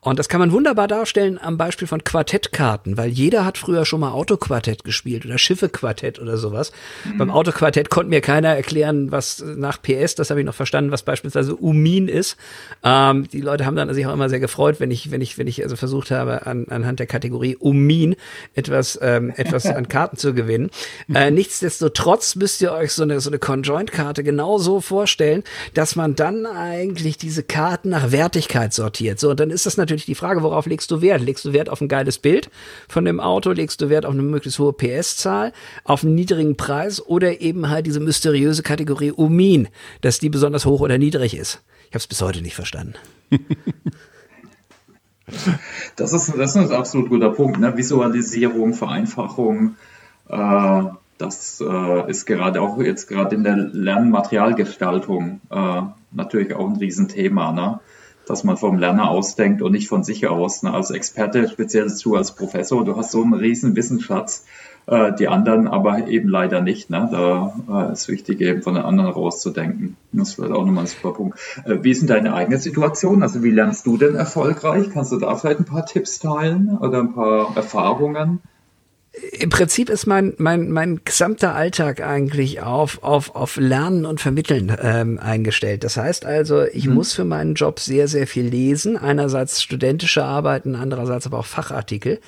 [0.00, 4.00] Und das kann man wunderbar darstellen am Beispiel von Quartettkarten, weil jeder hat früher schon
[4.00, 6.72] mal Autoquartett gespielt oder Schiffequartett oder sowas.
[7.04, 7.18] Mhm.
[7.18, 11.02] Beim Autoquartett konnte mir keiner erklären, was nach PS, das habe ich noch verstanden, was
[11.02, 12.35] beispielsweise Umin ist.
[12.82, 15.46] Ähm, die Leute haben dann sich auch immer sehr gefreut, wenn ich, wenn ich, wenn
[15.46, 18.16] ich also versucht habe, an, anhand der Kategorie Umin
[18.54, 20.70] etwas, ähm, etwas an Karten zu gewinnen.
[21.12, 25.42] Äh, nichtsdestotrotz müsst ihr euch so eine, so eine Conjoint-Karte genauso vorstellen,
[25.74, 29.18] dass man dann eigentlich diese Karten nach Wertigkeit sortiert.
[29.18, 31.22] So, und dann ist das natürlich die Frage, worauf legst du Wert?
[31.22, 32.50] Legst du Wert auf ein geiles Bild
[32.88, 33.50] von dem Auto?
[33.50, 35.52] Legst du Wert auf eine möglichst hohe PS-Zahl?
[35.84, 37.04] Auf einen niedrigen Preis?
[37.04, 39.68] Oder eben halt diese mysteriöse Kategorie Umin,
[40.02, 41.62] dass die besonders hoch oder niedrig ist?
[41.88, 42.94] Ich habe es bis heute nicht verstanden.
[45.96, 47.58] das, ist, das ist ein absolut guter Punkt.
[47.58, 47.76] Ne?
[47.76, 49.76] Visualisierung, Vereinfachung.
[50.28, 50.82] Äh,
[51.18, 57.52] das äh, ist gerade auch jetzt gerade in der Lernmaterialgestaltung äh, natürlich auch ein Riesenthema.
[57.52, 57.80] Ne?
[58.26, 60.64] dass man vom Lerner ausdenkt und nicht von sich aus.
[60.64, 60.74] Ne?
[60.74, 64.44] Als Experte, speziell du als Professor, du hast so einen riesen Wissensschatz
[64.86, 66.90] äh, die anderen aber eben leider nicht.
[66.90, 67.08] Ne?
[67.10, 69.96] Da äh, ist wichtig, eben von den anderen rauszudenken.
[70.12, 71.38] Das vielleicht auch nochmal ein super Punkt.
[71.64, 73.22] Äh, wie ist denn deine eigene Situation?
[73.22, 74.90] Also wie lernst du denn erfolgreich?
[74.92, 78.40] Kannst du da vielleicht ein paar Tipps teilen oder ein paar Erfahrungen?
[79.32, 84.76] im Prinzip ist mein, mein, mein gesamter Alltag eigentlich auf, auf, auf Lernen und Vermitteln
[84.80, 85.84] ähm, eingestellt.
[85.84, 86.94] Das heißt also, ich mhm.
[86.94, 88.96] muss für meinen Job sehr, sehr viel lesen.
[88.96, 92.20] Einerseits studentische Arbeiten, andererseits aber auch Fachartikel.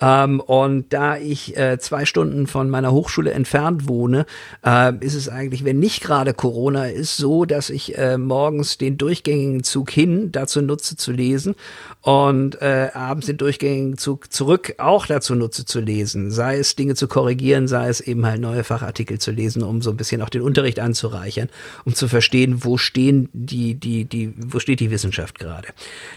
[0.00, 4.26] Ähm, und da ich äh, zwei Stunden von meiner Hochschule entfernt wohne,
[4.64, 8.96] äh, ist es eigentlich, wenn nicht gerade Corona ist, so, dass ich äh, morgens den
[8.96, 11.54] durchgängigen Zug hin dazu nutze zu lesen
[12.02, 16.30] und äh, abends den durchgängigen Zug zurück auch dazu nutze zu lesen.
[16.30, 19.90] Sei es Dinge zu korrigieren, sei es eben halt neue Fachartikel zu lesen, um so
[19.90, 21.50] ein bisschen auch den Unterricht anzureichern,
[21.84, 25.68] um zu verstehen, wo stehen die, die, die, wo steht die Wissenschaft gerade.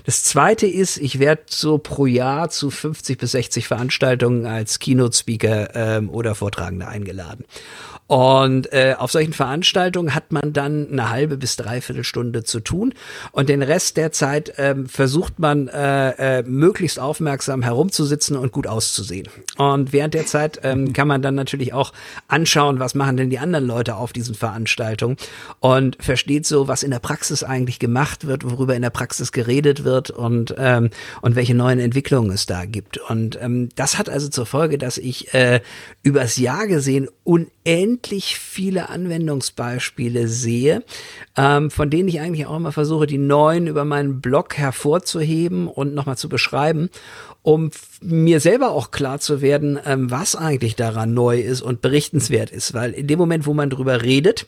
[0.06, 5.76] Das zweite ist, ich werde so pro Jahr zu 50 bis 60 Veranstaltungen als Keynote-Speaker
[5.76, 7.46] ähm, oder Vortragender eingeladen.
[8.14, 12.94] Und äh, auf solchen Veranstaltungen hat man dann eine halbe bis dreiviertel Stunde zu tun
[13.32, 18.68] und den Rest der Zeit ähm, versucht man äh, äh, möglichst aufmerksam herumzusitzen und gut
[18.68, 19.30] auszusehen.
[19.58, 21.92] Und während der Zeit ähm, kann man dann natürlich auch
[22.28, 25.18] anschauen, was machen denn die anderen Leute auf diesen Veranstaltungen
[25.60, 29.86] und versteht so, was in der Praxis eigentlich gemacht wird, worüber in der Praxis geredet
[29.86, 33.00] wird und ähm, und welche neuen Entwicklungen es da gibt.
[33.10, 35.62] Und ähm, das hat also zur Folge, dass ich äh,
[36.04, 40.84] übers Jahr gesehen unendlich unendlich viele Anwendungsbeispiele sehe,
[41.38, 45.94] ähm, von denen ich eigentlich auch immer versuche, die neuen über meinen Blog hervorzuheben und
[45.94, 46.90] nochmal zu beschreiben,
[47.44, 52.52] um mir selber auch klar zu werden, ähm, was eigentlich daran neu ist und berichtenswert
[52.52, 52.74] ist.
[52.74, 54.48] Weil in dem Moment, wo man drüber redet,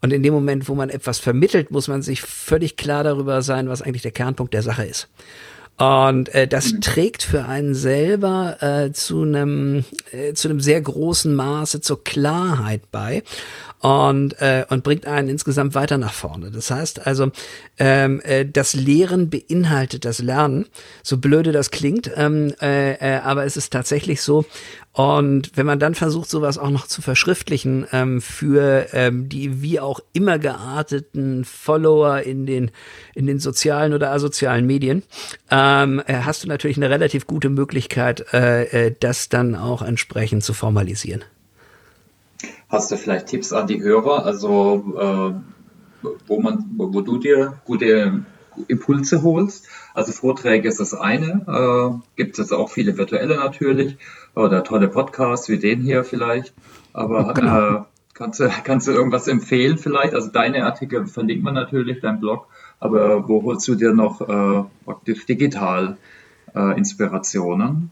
[0.00, 3.68] und in dem Moment, wo man etwas vermittelt, muss man sich völlig klar darüber sein,
[3.68, 5.08] was eigentlich der Kernpunkt der Sache ist.
[5.78, 6.80] Und äh, das mhm.
[6.80, 12.82] trägt für einen selber äh, zu einem äh, zu einem sehr großen Maße zur Klarheit
[12.92, 13.22] bei
[13.82, 16.52] und, äh, und bringt einen insgesamt weiter nach vorne.
[16.52, 17.32] Das heißt also,
[17.78, 20.66] ähm, äh, das Lehren beinhaltet das Lernen,
[21.02, 24.44] so blöde das klingt, ähm, äh, äh, aber es ist tatsächlich so.
[24.94, 29.80] Und wenn man dann versucht, sowas auch noch zu verschriftlichen ähm, für ähm, die wie
[29.80, 32.70] auch immer gearteten Follower in den
[33.14, 35.02] in den sozialen oder asozialen Medien,
[35.50, 40.44] ähm, äh, hast du natürlich eine relativ gute Möglichkeit, äh, äh, das dann auch entsprechend
[40.44, 41.24] zu formalisieren.
[42.68, 48.24] Hast du vielleicht Tipps an die Hörer, also äh, wo man, wo, du dir gute
[48.68, 49.66] Impulse holst?
[49.94, 53.96] Also Vorträge ist das eine, äh, gibt es auch viele virtuelle natürlich
[54.34, 56.52] oder tolle Podcasts wie den hier vielleicht.
[56.92, 57.76] Aber genau.
[57.76, 57.80] äh,
[58.14, 60.14] kannst du kannst du irgendwas empfehlen vielleicht?
[60.14, 62.46] Also deine Artikel verlinkt man natürlich, dein Blog.
[62.80, 65.96] Aber wo holst du dir noch äh, praktisch digital
[66.54, 67.90] äh, Inspirationen?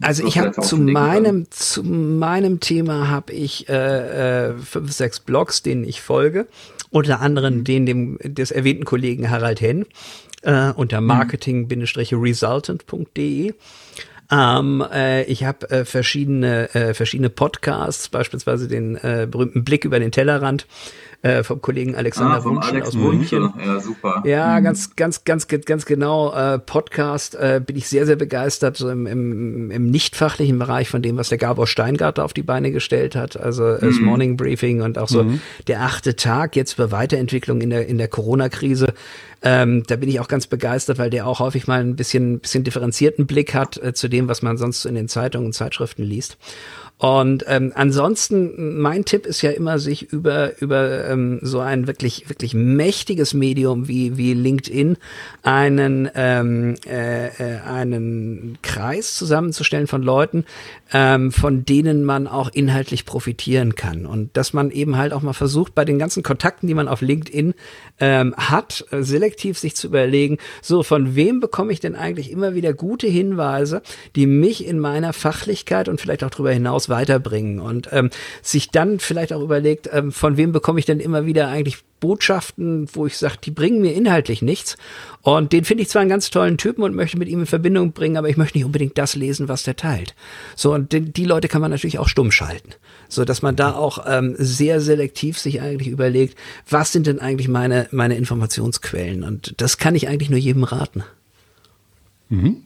[0.00, 5.62] Also ich habe zu meinem zu meinem Thema habe ich äh, äh, fünf sechs Blogs,
[5.62, 6.48] denen ich folge,
[6.90, 7.64] unter anderem mhm.
[7.64, 9.86] den dem des erwähnten Kollegen Harald Henn
[10.42, 11.06] äh, unter mhm.
[11.06, 13.54] marketing-resultant.de.
[14.30, 19.98] Ähm, äh, ich habe äh, verschiedene äh, verschiedene Podcasts, beispielsweise den äh, berühmten Blick über
[19.98, 20.66] den Tellerrand
[21.24, 23.54] äh, vom Kollegen Alexander ah, Wunschen Alex aus München.
[23.64, 24.22] Ja, super.
[24.26, 24.64] Ja, mhm.
[24.64, 26.34] ganz, ganz, ganz, ganz genau.
[26.34, 31.00] Äh, Podcast äh, bin ich sehr, sehr begeistert, so im, im, im nicht-fachlichen Bereich von
[31.00, 33.40] dem, was der Gabor Steingart auf die Beine gestellt hat.
[33.40, 34.04] Also äh, das mhm.
[34.04, 35.40] Morning Briefing und auch so mhm.
[35.66, 38.92] der achte Tag jetzt für Weiterentwicklung in der, in der Corona-Krise.
[39.40, 42.64] Ähm, da bin ich auch ganz begeistert, weil der auch häufig mal ein bisschen, bisschen
[42.64, 46.36] differenzierten Blick hat äh, zu dem, was man sonst in den Zeitungen und Zeitschriften liest.
[47.04, 52.30] Und ähm, ansonsten, mein Tipp ist ja immer, sich über, über ähm, so ein wirklich,
[52.30, 54.96] wirklich mächtiges Medium wie, wie LinkedIn
[55.42, 60.46] einen, ähm, äh, äh, einen Kreis zusammenzustellen von Leuten,
[60.94, 64.06] ähm, von denen man auch inhaltlich profitieren kann.
[64.06, 67.02] Und dass man eben halt auch mal versucht, bei den ganzen Kontakten, die man auf
[67.02, 67.52] LinkedIn
[68.00, 72.54] ähm, hat, äh, selektiv sich zu überlegen, so von wem bekomme ich denn eigentlich immer
[72.54, 73.82] wieder gute Hinweise,
[74.16, 77.60] die mich in meiner Fachlichkeit und vielleicht auch darüber hinaus weiterbringen.
[77.60, 81.48] Und ähm, sich dann vielleicht auch überlegt, ähm, von wem bekomme ich denn immer wieder
[81.48, 84.76] eigentlich Botschaften, wo ich sage, die bringen mir inhaltlich nichts.
[85.22, 87.92] Und den finde ich zwar einen ganz tollen Typen und möchte mit ihm in Verbindung
[87.92, 90.14] bringen, aber ich möchte nicht unbedingt das lesen, was der teilt.
[90.54, 92.70] So, und die, die Leute kann man natürlich auch stumm schalten.
[93.08, 96.36] So, dass man da auch ähm, sehr selektiv sich eigentlich überlegt,
[96.68, 99.22] was sind denn eigentlich meine, meine Informationsquellen?
[99.22, 101.04] Und das kann ich eigentlich nur jedem raten.
[102.28, 102.64] Mhm.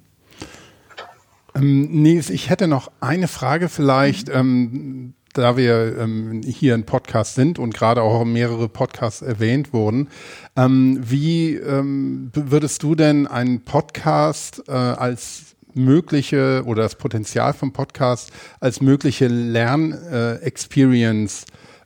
[1.59, 4.29] Ähm, Nils, ich hätte noch eine Frage vielleicht.
[4.29, 4.35] Mhm.
[4.35, 10.09] Ähm, da wir ähm, hier ein Podcast sind und gerade auch mehrere Podcasts erwähnt wurden,
[10.57, 17.73] ähm, wie ähm, würdest du denn einen Podcast äh, als mögliche oder das Potenzial vom
[17.73, 21.45] Podcast als mögliche Lernexperience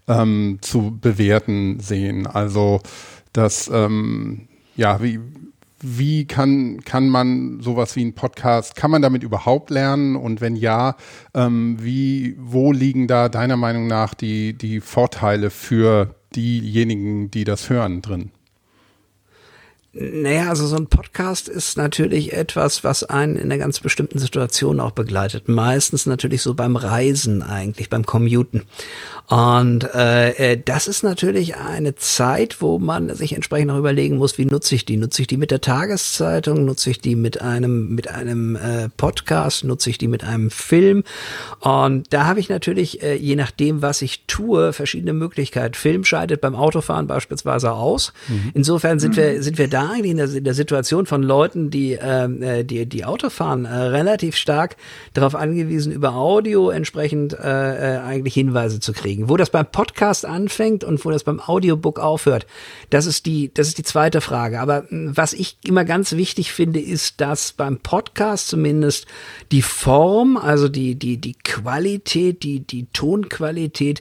[0.09, 2.27] äh, ähm, zu bewerten sehen?
[2.27, 2.81] Also
[3.33, 5.21] das ähm, ja, wie,
[5.83, 10.16] wie kann, kann man sowas wie ein Podcast, kann man damit überhaupt lernen?
[10.16, 10.97] Und wenn ja,
[11.35, 17.68] ähm, wie, wo liegen da deiner Meinung nach die, die Vorteile für diejenigen, die das
[17.68, 18.31] hören drin?
[19.95, 24.81] Naja, also so ein Podcast ist natürlich etwas, was einen in einer ganz bestimmten Situation
[24.81, 25.49] auch begleitet.
[25.49, 28.62] Meistens natürlich so beim Reisen eigentlich, beim Commuten.
[29.29, 34.37] Und äh, äh, das ist natürlich eine Zeit, wo man sich entsprechend auch überlegen muss,
[34.37, 34.97] wie nutze ich die?
[34.97, 36.65] Nutze ich die mit der Tageszeitung?
[36.65, 39.65] Nutze ich die mit einem mit einem äh, Podcast?
[39.65, 41.05] Nutze ich die mit einem Film?
[41.61, 45.75] Und da habe ich natürlich, äh, je nachdem, was ich tue, verschiedene Möglichkeiten.
[45.75, 48.13] Film scheidet beim Autofahren beispielsweise aus.
[48.29, 48.51] Mhm.
[48.55, 49.21] Insofern sind mhm.
[49.21, 52.65] wir sind wir da eigentlich in der, in der Situation von Leuten, die ähm, äh,
[52.65, 54.77] die die Autofahren äh, relativ stark
[55.15, 59.29] darauf angewiesen, über Audio entsprechend äh, äh, eigentlich Hinweise zu kriegen kriegen.
[59.29, 62.46] Wo das beim Podcast anfängt und wo das beim Audiobook aufhört,
[62.90, 64.61] das ist die, das ist die zweite Frage.
[64.61, 69.07] Aber hm, was ich immer ganz wichtig finde, ist, dass beim Podcast zumindest
[69.51, 74.01] die Form, also die, die, die Qualität, die, die Tonqualität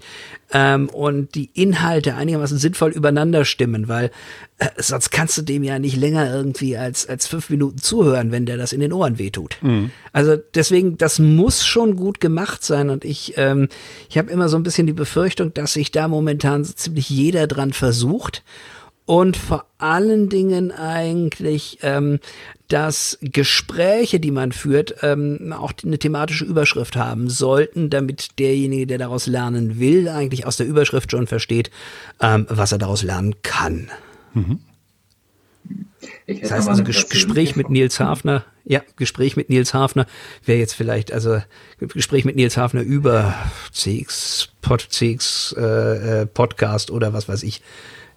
[0.54, 4.12] ähm, und die Inhalte einigermaßen sinnvoll übereinander stimmen, weil
[4.58, 8.46] äh, sonst kannst du dem ja nicht länger irgendwie als, als fünf Minuten zuhören, wenn
[8.46, 9.58] der das in den Ohren wehtut.
[9.62, 9.92] Mhm.
[10.14, 13.70] Also deswegen, das muss schon gut gemacht sein und ich, ähm,
[14.10, 17.48] ich habe immer so ein bisschen die Befürchtung, dass sich da momentan so ziemlich jeder
[17.48, 18.44] dran versucht
[19.06, 22.20] und vor allen Dingen eigentlich, ähm,
[22.68, 28.98] dass Gespräche, die man führt, ähm, auch eine thematische Überschrift haben sollten, damit derjenige, der
[29.00, 31.72] daraus lernen will, eigentlich aus der Überschrift schon versteht,
[32.22, 33.90] ähm, was er daraus lernen kann.
[34.34, 34.60] Mhm.
[36.26, 40.06] das heißt also Ges Gespräch mit Nils Hafner, ja, Gespräch mit Nils Hafner
[40.46, 41.42] wäre jetzt vielleicht, also
[41.80, 43.36] Gespräch mit Nils Hafner über
[43.74, 47.62] CX, Pod, CX äh, äh, Podcast oder was weiß ich,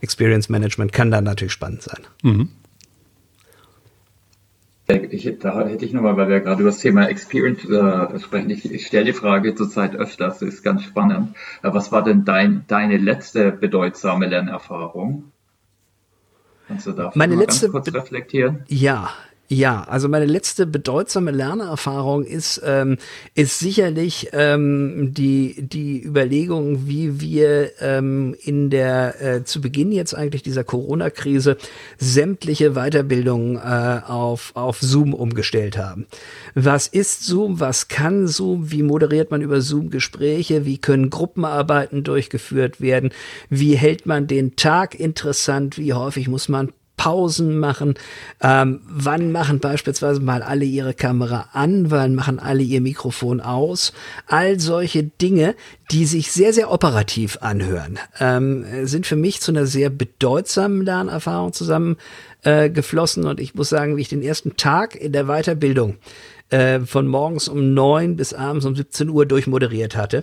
[0.05, 2.01] Experience Management kann dann natürlich spannend sein.
[2.23, 2.49] Mhm.
[4.87, 8.71] Ich, da hätte ich nochmal, weil wir gerade über das Thema Experience äh, sprechen, ich,
[8.71, 11.35] ich stelle die Frage zurzeit öfters, das ist ganz spannend.
[11.63, 15.33] Äh, was war denn dein, deine letzte bedeutsame Lernerfahrung?
[16.69, 18.65] Kannst du da Meine letzte kurz reflektieren?
[18.69, 19.11] Ja,
[19.55, 22.99] ja, also meine letzte bedeutsame Lernerfahrung ist, ähm,
[23.35, 30.15] ist sicherlich ähm, die, die Überlegung, wie wir ähm, in der äh, zu Beginn jetzt
[30.15, 31.57] eigentlich dieser Corona-Krise
[31.99, 36.07] sämtliche Weiterbildungen äh, auf, auf Zoom umgestellt haben.
[36.55, 37.61] Was ist Zoom?
[37.61, 38.73] Was kann Zoom?
[38.73, 40.65] Wie moderiert man über Zoom Gespräche?
[40.65, 43.11] Wie können Gruppenarbeiten durchgeführt werden?
[43.51, 45.79] Wie hält man den Tag interessant?
[45.79, 47.95] Wie häufig muss man Pausen machen?
[48.41, 51.91] Ähm, wann machen beispielsweise mal alle ihre Kamera an?
[51.91, 53.93] Wann machen alle ihr Mikrofon aus?
[54.27, 55.55] All solche Dinge,
[55.91, 61.53] die sich sehr, sehr operativ anhören, ähm, sind für mich zu einer sehr bedeutsamen Lernerfahrung
[61.53, 63.25] zusammengeflossen.
[63.25, 65.97] Äh, und ich muss sagen, wie ich den ersten Tag in der Weiterbildung
[66.55, 70.23] äh, von morgens um neun bis abends um 17 Uhr durchmoderiert hatte,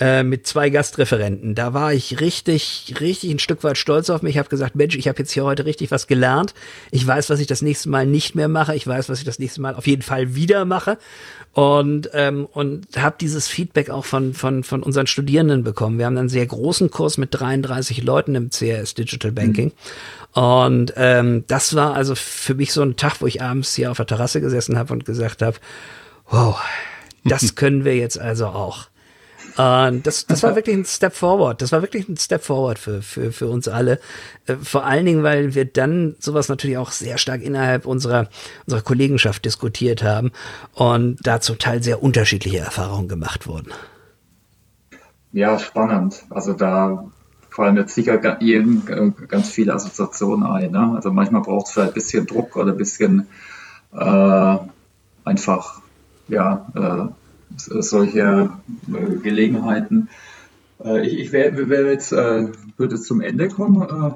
[0.00, 1.54] äh, mit zwei Gastreferenten.
[1.54, 4.36] Da war ich richtig, richtig ein Stück weit stolz auf mich.
[4.36, 6.54] Ich habe gesagt, Mensch, ich habe jetzt hier heute richtig was gelernt.
[6.90, 8.74] Ich weiß, was ich das nächste Mal nicht mehr mache.
[8.74, 10.96] Ich weiß, was ich das nächste Mal auf jeden Fall wieder mache.
[11.52, 15.98] Und, ähm, und habe dieses Feedback auch von, von, von unseren Studierenden bekommen.
[15.98, 19.66] Wir haben einen sehr großen Kurs mit 33 Leuten im CRS Digital Banking.
[19.66, 19.72] Mhm.
[20.36, 23.96] Und ähm, das war also für mich so ein Tag, wo ich abends hier auf
[23.96, 25.56] der Terrasse gesessen habe und gesagt habe,
[26.28, 26.60] wow,
[27.24, 28.88] das können wir jetzt also auch.
[29.56, 31.62] Und das, das war wirklich ein Step forward.
[31.62, 33.98] Das war wirklich ein Step forward für, für, für uns alle.
[34.44, 38.28] Äh, vor allen Dingen, weil wir dann sowas natürlich auch sehr stark innerhalb unserer,
[38.66, 40.32] unserer Kollegenschaft diskutiert haben
[40.74, 43.72] und da zum Teil sehr unterschiedliche Erfahrungen gemacht wurden.
[45.32, 46.24] Ja, spannend.
[46.28, 47.10] Also da
[47.56, 50.72] fallen jetzt sicher ganz viele Assoziationen ein.
[50.72, 50.92] Ne?
[50.94, 53.26] Also manchmal braucht es vielleicht ein bisschen Druck oder ein bisschen
[53.92, 54.56] äh,
[55.24, 55.80] einfach
[56.28, 57.12] ja, äh,
[57.56, 58.50] solche
[58.88, 60.10] äh, Gelegenheiten.
[60.84, 63.82] Äh, ich, ich wär, wär jetzt, äh, würde zum Ende kommen.
[63.82, 64.14] Äh,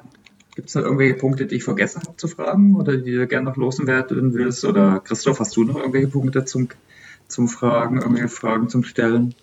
[0.54, 3.48] Gibt es da irgendwelche Punkte, die ich vergessen habe zu fragen oder die du gerne
[3.48, 4.66] noch loswerden willst?
[4.66, 6.68] Oder Christoph, hast du noch irgendwelche Punkte zum
[7.30, 9.34] zum Fragen, irgendwelche Fragen zum Stellen.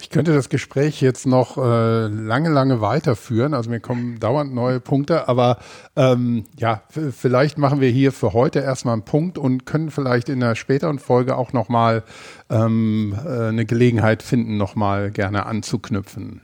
[0.00, 3.54] Ich könnte das Gespräch jetzt noch äh, lange, lange weiterführen.
[3.54, 5.58] Also mir kommen dauernd neue Punkte, aber
[5.96, 10.42] ähm, ja, vielleicht machen wir hier für heute erstmal einen Punkt und können vielleicht in
[10.42, 12.02] einer späteren Folge auch nochmal
[12.48, 16.42] ähm, äh, eine Gelegenheit finden, nochmal gerne anzuknüpfen.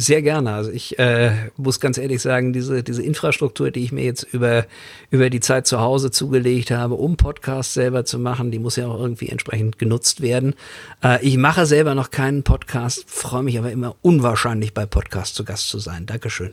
[0.00, 0.52] Sehr gerne.
[0.52, 4.64] Also ich äh, muss ganz ehrlich sagen, diese, diese Infrastruktur, die ich mir jetzt über,
[5.10, 8.86] über die Zeit zu Hause zugelegt habe, um Podcasts selber zu machen, die muss ja
[8.86, 10.54] auch irgendwie entsprechend genutzt werden.
[11.02, 15.44] Äh, ich mache selber noch keinen Podcast, freue mich aber immer unwahrscheinlich bei Podcasts zu
[15.44, 16.06] Gast zu sein.
[16.06, 16.52] Dankeschön.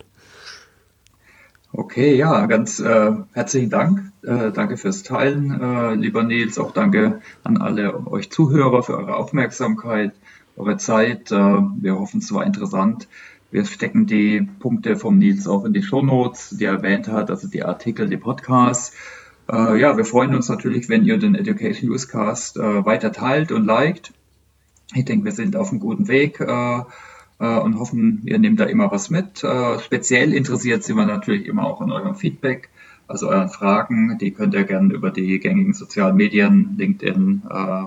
[1.71, 4.11] Okay, ja, ganz äh, herzlichen Dank.
[4.23, 6.57] Äh, danke fürs Teilen, äh, lieber Nils.
[6.57, 10.13] Auch danke an alle euch Zuhörer für eure Aufmerksamkeit,
[10.57, 11.31] eure Zeit.
[11.31, 13.07] Äh, wir hoffen, es war interessant.
[13.51, 17.47] Wir stecken die Punkte vom Nils auch in die Shownotes, die er erwähnt hat, also
[17.47, 18.93] die Artikel, die Podcasts.
[19.51, 23.65] Äh, ja, wir freuen uns natürlich, wenn ihr den Education Newscast äh, weiter teilt und
[23.65, 24.11] liked.
[24.93, 26.79] Ich denke, wir sind auf einem guten Weg äh,
[27.39, 29.43] äh und hoffen, ihr nehmt da immer was mit.
[29.43, 32.69] Äh, speziell interessiert sind wir natürlich immer auch an eurem Feedback,
[33.07, 34.17] also euren Fragen.
[34.17, 37.85] Die könnt ihr gerne über die gängigen sozialen Medien, LinkedIn äh,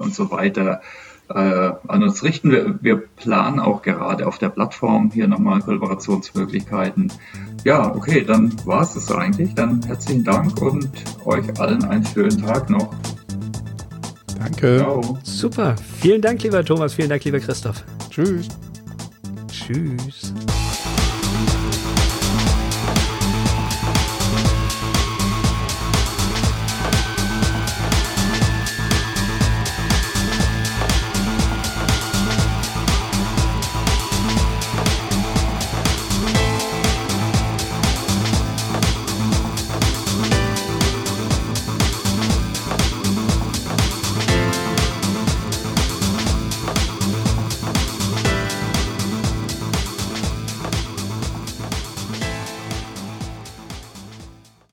[0.00, 0.82] und so weiter
[1.28, 2.50] an uns richten.
[2.50, 7.12] Wir, wir planen auch gerade auf der Plattform hier nochmal Kollaborationsmöglichkeiten.
[7.64, 9.54] Ja, okay, dann war es das eigentlich.
[9.54, 10.88] Dann herzlichen Dank und
[11.24, 12.94] euch allen einen schönen Tag noch.
[14.38, 14.78] Danke.
[14.78, 15.18] Ciao.
[15.24, 15.74] Super.
[16.00, 16.94] Vielen Dank, lieber Thomas.
[16.94, 17.82] Vielen Dank, lieber Christoph.
[18.10, 18.48] Tschüss.
[19.50, 20.32] Tschüss.